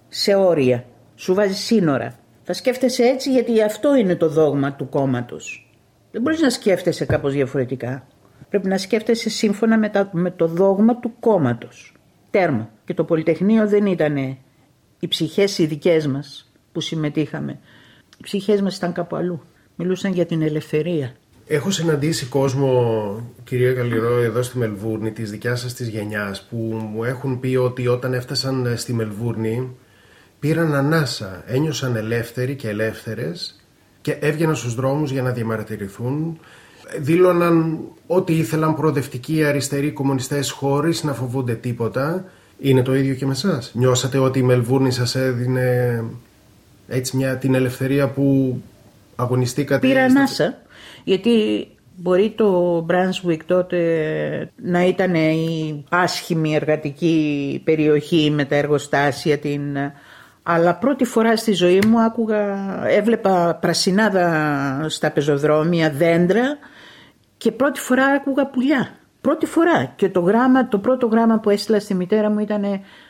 [0.07, 0.85] σε όρια.
[1.15, 2.15] Σου βάζει σύνορα.
[2.47, 5.69] Θα σκέφτεσαι έτσι γιατί αυτό είναι το δόγμα του κόμματος.
[6.11, 8.07] Δεν μπορείς να σκέφτεσαι κάπως διαφορετικά.
[8.49, 11.93] Πρέπει να σκέφτεσαι σύμφωνα με, με το δόγμα του κόμματος.
[12.31, 12.69] Τέρμα.
[12.85, 14.17] Και το Πολυτεχνείο δεν ήταν
[14.99, 17.59] οι ψυχές οι δικές μας που συμμετείχαμε.
[18.17, 19.41] Οι ψυχές μας ήταν κάπου αλλού.
[19.75, 21.15] Μιλούσαν για την ελευθερία.
[21.47, 26.57] Έχω συναντήσει κόσμο, κυρία Καλλιρό, εδώ στη Μελβούρνη, της δικιάς σας της γενιάς, που
[26.91, 29.75] μου έχουν πει ότι όταν έφτασαν στη Μελβούρνη
[30.45, 33.55] πήραν ανάσα, ένιωσαν ελεύθεροι και ελεύθερες
[34.01, 36.39] και έβγαιναν στους δρόμους για να διαμαρτυρηθούν.
[36.99, 42.25] Δήλωναν ότι ήθελαν προοδευτικοί αριστεροί κομμουνιστές χωρίς να φοβούνται τίποτα.
[42.59, 43.71] Είναι το ίδιο και με εσάς.
[43.73, 46.03] Νιώσατε ότι η Μελβούρνη σας έδινε
[46.87, 48.57] έτσι μια, την ελευθερία που
[49.15, 49.87] αγωνιστήκατε.
[49.87, 50.57] Πήρα ανάσα
[51.03, 51.67] γιατί
[51.97, 53.79] Μπορεί το Brunswick τότε
[54.55, 59.77] να ήταν η άσχημη εργατική περιοχή με τα εργοστάσια την...
[60.47, 62.39] Αλλά πρώτη φορά στη ζωή μου άκουγα,
[62.87, 66.57] έβλεπα πρασινάδα στα πεζοδρόμια, δέντρα
[67.37, 68.89] και πρώτη φορά άκουγα πουλιά.
[69.21, 69.93] Πρώτη φορά.
[69.95, 72.63] Και το, γράμμα, το πρώτο γράμμα που έστειλα στη μητέρα μου ήταν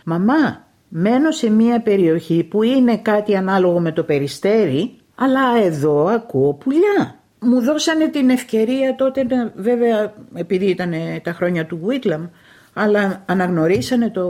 [0.05, 6.53] «Μαμά, μένω σε μια περιοχή που είναι κάτι ανάλογο με το περιστέρι, αλλά εδώ ακούω
[6.53, 7.19] πουλιά».
[7.39, 9.25] Μου δώσανε την ευκαιρία τότε,
[9.55, 12.29] βέβαια επειδή ήταν τα χρόνια του Whitlam,
[12.77, 14.27] αλλά αναγνωρίσανε το,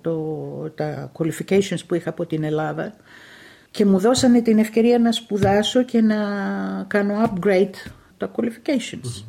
[0.00, 0.14] το,
[0.74, 2.94] τα qualifications που είχα από την Ελλάδα
[3.70, 6.16] και μου δώσανε την ευκαιρία να σπουδάσω και να
[6.86, 9.24] κάνω upgrade τα qualifications.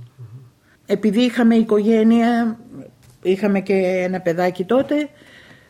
[0.85, 2.59] Επειδή είχαμε οικογένεια,
[3.21, 5.09] είχαμε και ένα παιδάκι τότε,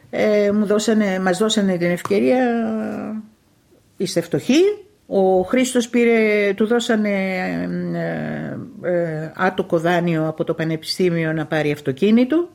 [0.09, 2.45] ε, μου δώσανε, μας δώσανε την ευκαιρία,
[3.97, 4.61] είστε φτωχοί,
[5.07, 7.09] ο Χρήστος πήρε, του δώσανε
[8.81, 12.49] ε, ε, άτοκο δάνειο από το Πανεπιστήμιο να πάρει αυτοκίνητο,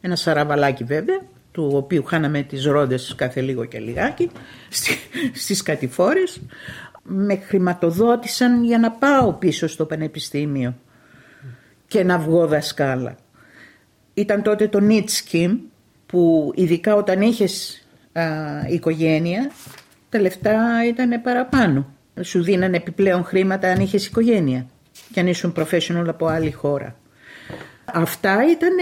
[0.00, 1.20] ένα σαραβαλάκι βέβαια,
[1.52, 4.30] του οποίου χάναμε τις ρόντες κάθε λίγο και λιγάκι
[5.34, 6.40] στις κατηφόρες.
[7.02, 10.74] Με χρηματοδότησαν για να πάω πίσω στο Πανεπιστήμιο
[11.86, 13.16] και να βγω δασκάλα.
[14.14, 15.56] Ήταν τότε το NEET Scheme
[16.06, 18.22] που ειδικά όταν είχες α,
[18.68, 19.50] οικογένεια
[20.08, 24.66] τα λεφτά ήταν παραπάνω σου δίνανε επιπλέον χρήματα αν είχες οικογένεια
[25.12, 26.96] και αν ήσουν professional από άλλη χώρα.
[27.94, 28.76] Αυτά ήταν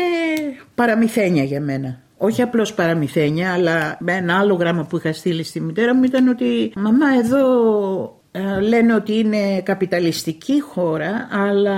[0.74, 2.00] παραμυθένια για μένα.
[2.16, 6.28] Όχι απλώς παραμυθένια, αλλά με ένα άλλο γράμμα που είχα στείλει στη μητέρα μου ήταν
[6.28, 11.76] ότι «Μαμά, εδώ ε, λένε ότι είναι καπιταλιστική χώρα, αλλά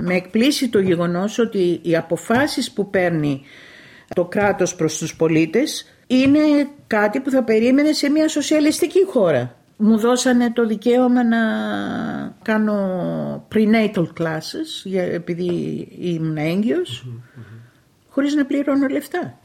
[0.00, 3.42] με εκπλήσει το γεγονός ότι οι αποφάσεις που παίρνει
[4.14, 6.40] το κράτος προς τους πολίτες είναι
[6.86, 11.38] κάτι που θα περίμενε σε μια σοσιαλιστική χώρα μου δώσανε το δικαίωμα να
[12.42, 12.76] κάνω
[13.54, 17.06] prenatal classes επειδή ήμουν έγκυος
[18.08, 19.38] χωρίς να πληρώνω λεφτά.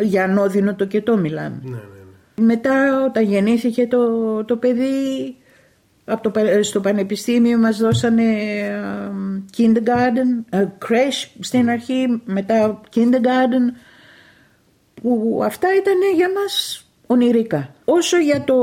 [0.00, 1.60] Για ανώδυνο το κετό μιλάμε.
[1.62, 2.46] Ναι, ναι, ναι.
[2.46, 5.36] Μετά όταν γεννήθηκε το, το παιδί
[6.04, 8.24] από το, στο πανεπιστήμιο μας δώσανε
[9.56, 13.74] kindergarten, uh, crash στην αρχή, μετά kindergarten
[14.94, 17.74] που αυτά ήταν για μας ονειρικά.
[17.84, 18.54] Όσο για το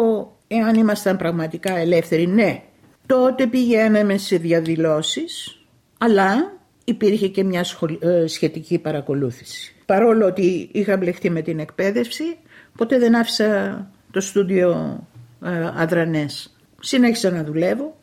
[0.47, 2.63] Εάν ήμασταν πραγματικά ελεύθεροι, ναι,
[3.05, 5.61] τότε πηγαίναμε σε διαδηλώσεις,
[5.97, 7.65] αλλά υπήρχε και μια
[7.99, 9.75] ε, σχετική παρακολούθηση.
[9.85, 12.37] Παρόλο ότι είχα μπλεχτεί με την εκπαίδευση,
[12.77, 14.99] ποτέ δεν άφησα το στούντιο
[15.45, 16.55] ε, αδρανές.
[16.79, 17.97] Συνέχισα να δουλεύω,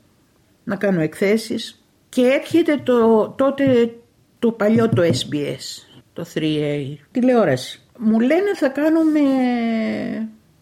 [0.65, 3.95] να κάνω εκθέσεις και έρχεται το, τότε
[4.39, 7.83] το παλιό το SBS, το 3A, τηλεόραση.
[7.99, 9.21] Μου λένε θα κάνουμε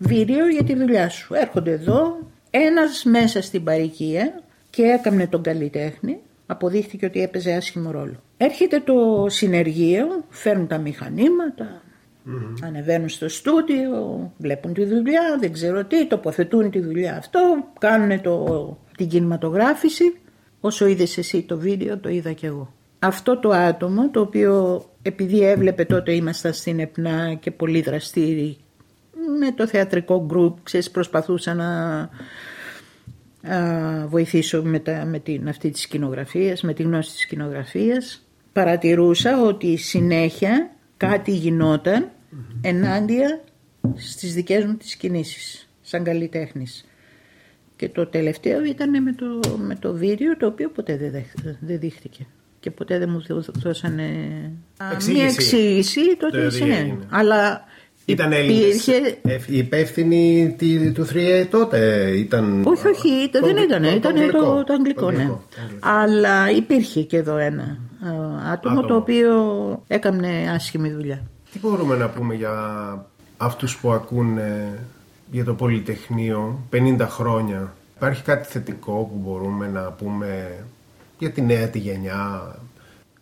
[0.03, 1.35] βίντεο για τη δουλειά σου.
[1.35, 2.19] Έρχονται εδώ,
[2.51, 8.23] ένας μέσα στην παροικία και έκανε τον καλλιτέχνη, αποδείχθηκε ότι έπαιζε άσχημο ρόλο.
[8.37, 11.83] Έρχεται το συνεργείο, φέρνουν τα μηχανήματα,
[12.63, 17.41] Ανεβαίνουν στο στούντιο, βλέπουν τη δουλειά, δεν ξέρω τι, τοποθετούν τη δουλειά αυτό,
[17.79, 20.05] κάνουν το, την κινηματογράφηση.
[20.61, 22.75] Όσο είδες εσύ το βίντεο, το είδα κι εγώ.
[22.99, 28.57] Αυτό το άτομο, το οποίο επειδή έβλεπε τότε ήμασταν στην ΕΠΝΑ και πολύ δραστήριοι
[29.39, 32.09] με το θεατρικό γκρουπ, ξέρεις, προσπαθούσα να
[34.07, 38.27] βοηθήσω με, τα, με την, αυτή της σκηνογραφίας, με τη γνώση της σκηνογραφίας.
[38.53, 42.11] Παρατηρούσα ότι συνέχεια κάτι γινόταν
[42.61, 43.41] ενάντια
[43.95, 46.85] στις δικές μου τις κινήσεις, σαν καλλιτέχνης.
[47.77, 51.25] Και το τελευταίο ήταν με το, με το βίντεο το οποίο ποτέ δεν,
[51.61, 52.27] δεν δείχτηκε
[52.63, 54.05] και ποτέ δεν μου δώσανε
[55.09, 56.97] μια εξήγηση τότε ναι.
[57.09, 57.65] Αλλά
[58.05, 59.19] ήταν Έλληνες υπήρχε...
[59.47, 60.55] υπεύθυνοι
[60.95, 62.63] του 3 τότε ήταν...
[62.67, 65.31] Όχι, όχι, το, δεν ήταν, ήταν το, το, αγγλικό, ναι.
[65.81, 67.79] Αλλά υπήρχε και εδώ ένα
[68.53, 69.35] άτομο, το οποίο
[69.87, 71.23] έκανε άσχημη δουλειά.
[71.53, 74.79] Τι μπορούμε να πούμε για αυτούς που ακούνε
[75.31, 80.59] για το Πολυτεχνείο 50 χρόνια; Υπάρχει κάτι θετικό που μπορούμε να πούμε
[81.19, 82.55] για τη νέα τη γενιά,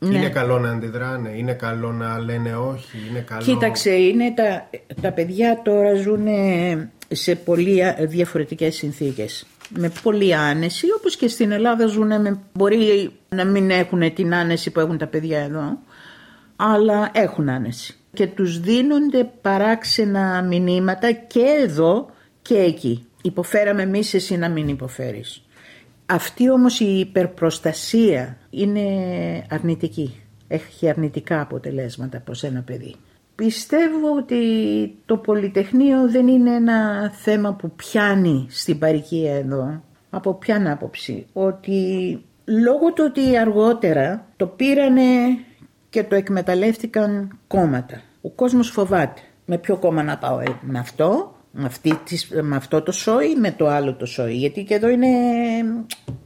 [0.03, 0.18] ναι.
[0.18, 3.42] Είναι καλό να αντιδράνε, είναι καλό να λένε όχι, είναι καλό...
[3.42, 4.70] Κοίταξε, είναι τα,
[5.01, 6.26] τα παιδιά τώρα ζουν
[7.09, 9.46] σε πολύ διαφορετικές συνθήκες.
[9.68, 12.38] Με πολύ άνεση, όπως και στην Ελλάδα ζουν με...
[12.53, 15.78] Μπορεί να μην έχουν την άνεση που έχουν τα παιδιά εδώ,
[16.57, 17.94] αλλά έχουν άνεση.
[18.12, 22.11] Και τους δίνονται παράξενα μηνύματα και εδώ
[22.42, 23.07] και εκεί.
[23.22, 25.42] Υποφέραμε εμείς, εσύ να μην υποφέρεις.
[26.13, 28.81] Αυτή όμως η υπερπροστασία είναι
[29.51, 30.21] αρνητική.
[30.49, 32.95] Έχει αρνητικά αποτελέσματα προς ένα παιδί.
[33.35, 34.43] Πιστεύω ότι
[35.07, 39.83] το Πολυτεχνείο δεν είναι ένα θέμα που πιάνει στην παροικία εδώ.
[40.11, 41.27] Από ποια άποψη.
[41.33, 45.03] Ότι λόγω του ότι αργότερα το πήρανε
[45.91, 48.01] και το εκμεταλλεύτηκαν κόμματα.
[48.21, 49.21] Ο κόσμος φοβάται.
[49.45, 51.98] Με ποιο κόμμα να πάω, ε, με αυτό, με, αυτή,
[52.42, 54.34] με αυτό το σόι, με το άλλο το σόι.
[54.34, 55.09] Γιατί και εδώ είναι,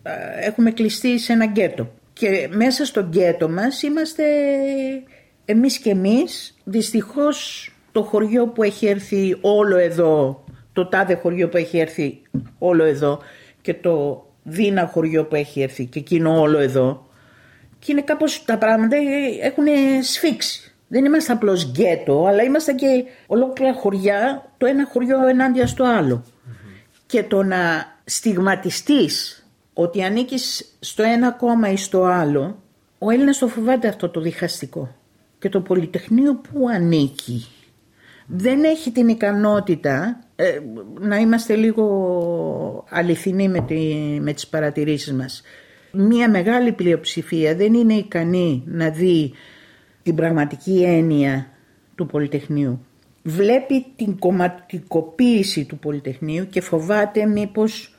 [0.02, 1.90] ε, έχουμε κλειστεί σε ένα γκέτο.
[2.12, 4.24] Και μέσα στο γκέτο μας είμαστε
[5.44, 6.56] εμείς και εμείς.
[6.64, 12.22] Δυστυχώς το χωριό που έχει έρθει όλο εδώ, το τάδε χωριό που έχει έρθει
[12.58, 13.20] όλο εδώ
[13.60, 17.06] και το δίνα χωριό που έχει έρθει και εκείνο όλο εδώ
[17.84, 18.96] και είναι κάπως τα πράγματα
[19.42, 19.64] έχουν
[20.02, 20.73] σφίξει.
[20.88, 26.24] Δεν είμαστε απλώς γκέτο, αλλά είμαστε και ολόκληρα χωριά, το ένα χωριό ενάντια στο άλλο.
[27.06, 27.58] Και το να
[28.04, 32.62] στιγματιστείς ότι ανήκεις στο ένα κόμμα ή στο άλλο,
[32.98, 34.94] ο Έλληνας το φοβάται αυτό το διχαστικό.
[35.38, 37.46] Και το Πολυτεχνείο που ανήκει
[38.26, 40.58] δεν έχει την ικανότητα ε,
[41.00, 45.42] να είμαστε λίγο αληθινοί με, τη, με τις παρατηρήσεις μας.
[45.92, 49.32] Μία μεγάλη πλειοψηφία δεν είναι ικανή να δει
[50.04, 51.46] την πραγματική έννοια
[51.94, 52.84] του Πολυτεχνείου.
[53.22, 57.94] Βλέπει την κομματικοποίηση του Πολυτεχνείου και φοβάται μήπως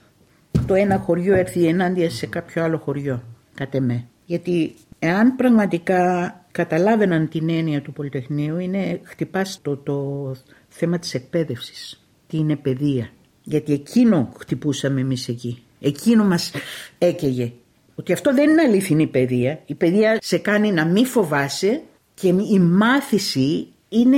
[0.68, 4.08] το ένα χωριό έρθει ενάντια σε κάποιο άλλο χωριό, κατ' εμέ.
[4.26, 10.32] Γιατί εάν πραγματικά καταλάβαιναν την έννοια του Πολυτεχνείου είναι χτυπάς το, το
[10.68, 12.06] θέμα της εκπαίδευσης.
[12.28, 13.10] Τι είναι παιδεία.
[13.44, 15.64] Γιατί εκείνο χτυπούσαμε εμείς εκεί.
[15.80, 16.52] Εκείνο μας
[16.98, 17.52] έκαιγε.
[17.96, 19.60] Ότι αυτό δεν είναι αληθινή παιδεία.
[19.66, 21.82] Η παιδεία σε κάνει να μην φοβάσαι
[22.16, 24.18] και η μάθηση είναι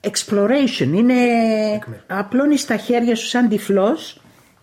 [0.00, 0.88] exploration.
[0.94, 1.14] Είναι
[2.06, 4.20] απλώνεις τα χέρια σου σαν τυφλός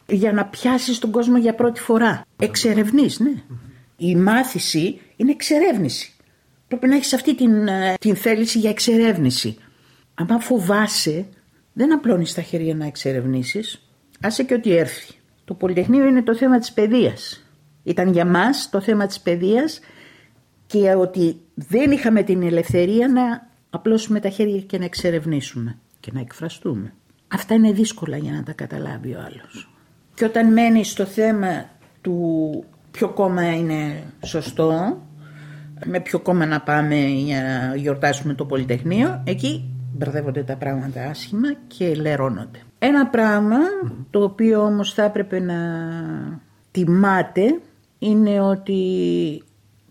[0.07, 2.25] για να πιάσεις τον κόσμο για πρώτη φορά.
[2.39, 3.31] Εξερευνείς, ναι.
[3.97, 6.13] Η μάθηση είναι εξερεύνηση.
[6.67, 9.57] Πρέπει να έχεις αυτή την, ε, την θέληση για εξερεύνηση.
[10.13, 11.25] Αν φοβάσαι,
[11.73, 13.89] δεν απλώνεις τα χέρια να εξερευνήσεις.
[14.21, 15.13] Άσε και ότι έρθει.
[15.45, 17.43] Το Πολυτεχνείο είναι το θέμα της παιδείας.
[17.83, 19.79] Ήταν για μας το θέμα της παιδείας
[20.69, 26.19] και ότι δεν είχαμε την ελευθερία να απλώσουμε τα χέρια και να εξερευνήσουμε και να
[26.19, 26.93] εκφραστούμε.
[27.27, 29.73] Αυτά είναι δύσκολα για να τα καταλάβει ο άλλος.
[30.13, 31.69] Και όταν μένει στο θέμα
[32.01, 35.01] του ποιο κόμμα είναι σωστό,
[35.85, 39.63] με ποιο κόμμα να πάμε για να γιορτάσουμε το Πολυτεχνείο, εκεί
[39.93, 42.59] μπερδεύονται τα πράγματα άσχημα και λερώνονται.
[42.79, 43.57] Ένα πράγμα
[44.09, 45.57] το οποίο όμως θα έπρεπε να
[46.71, 47.59] τιμάται
[47.99, 48.81] είναι ότι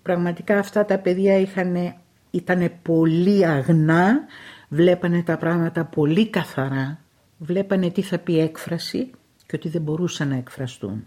[0.09, 1.95] πραγματικά αυτά τα παιδιά είχαν,
[2.31, 4.21] ήταν πολύ αγνά,
[4.69, 7.01] βλέπανε τα πράγματα πολύ καθαρά,
[7.39, 9.11] βλέπανε τι θα πει έκφραση
[9.47, 11.05] και ότι δεν μπορούσαν να εκφραστούν.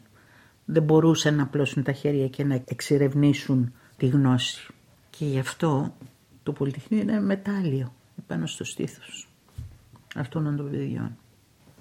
[0.66, 4.68] Δεν μπορούσαν να απλώσουν τα χέρια και να εξερευνήσουν τη γνώση.
[5.10, 5.93] Και γι' αυτό
[6.43, 7.93] το Πολυτεχνείο είναι μετάλλιο
[8.28, 9.28] πάνω στο στήθος
[10.16, 11.18] αυτών των παιδιών.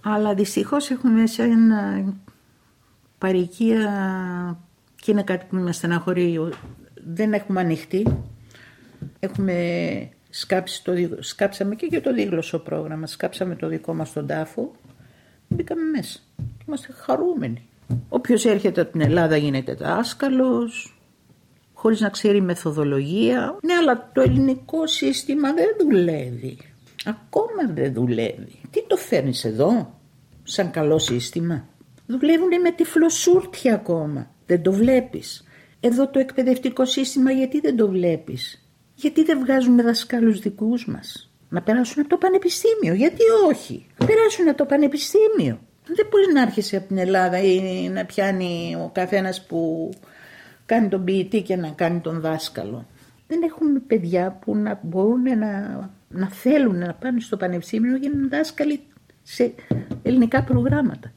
[0.00, 2.04] Αλλά δυστυχώς έχουμε σε ένα
[3.18, 4.58] παροικία
[4.96, 6.50] και είναι κάτι που με στεναχωρεί.
[7.07, 8.07] Δεν έχουμε ανοιχτεί.
[9.18, 9.55] Έχουμε
[10.30, 13.07] σκάψει το, σκάψαμε και για το δίγλωσσο πρόγραμμα.
[13.07, 14.72] Σκάψαμε το δικό μας τον τάφο.
[15.48, 16.18] Μπήκαμε μέσα.
[16.66, 17.62] Είμαστε χαρούμενοι.
[18.09, 20.98] Όποιος έρχεται από την Ελλάδα γίνεται δάσκαλος,
[21.72, 23.59] χωρίς να ξέρει μεθοδολογία.
[23.62, 26.59] Ναι, αλλά το ελληνικό σύστημα δεν δουλεύει.
[27.05, 28.61] Ακόμα δεν δουλεύει.
[28.70, 30.01] Τι το φέρνεις εδώ,
[30.42, 31.68] σαν καλό σύστημα;
[32.07, 34.30] Δουλεύουν με τη φλωσούρτια ακόμα.
[34.46, 35.44] Δεν το βλέπεις.
[35.80, 41.62] Εδώ το εκπαιδευτικό σύστημα γιατί δεν το βλέπεις; Γιατί δεν βγάζουμε δασκάλους δικούς μας; Να
[41.62, 42.94] περάσουν από το πανεπιστήμιο.
[42.94, 45.60] Γιατί όχι; Να περάσουν από το πανεπιστήμιο.
[45.86, 49.90] Δεν μπορεί να έρχεσαι από την Ελλάδα ή να πιάνει ο καθένας που
[50.66, 52.86] κάνει τον ποιητή και να κάνει τον δάσκαλο.
[53.26, 58.28] Δεν έχουν παιδιά που να μπορούν να, να θέλουν να πάνε στο πανεπιστήμιο για να
[58.28, 58.80] δάσκαλοι
[59.22, 59.54] σε
[60.02, 61.12] ελληνικά προγράμματα.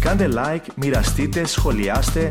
[0.00, 2.30] Κάντε like, μοιραστείτε, σχολιάστε,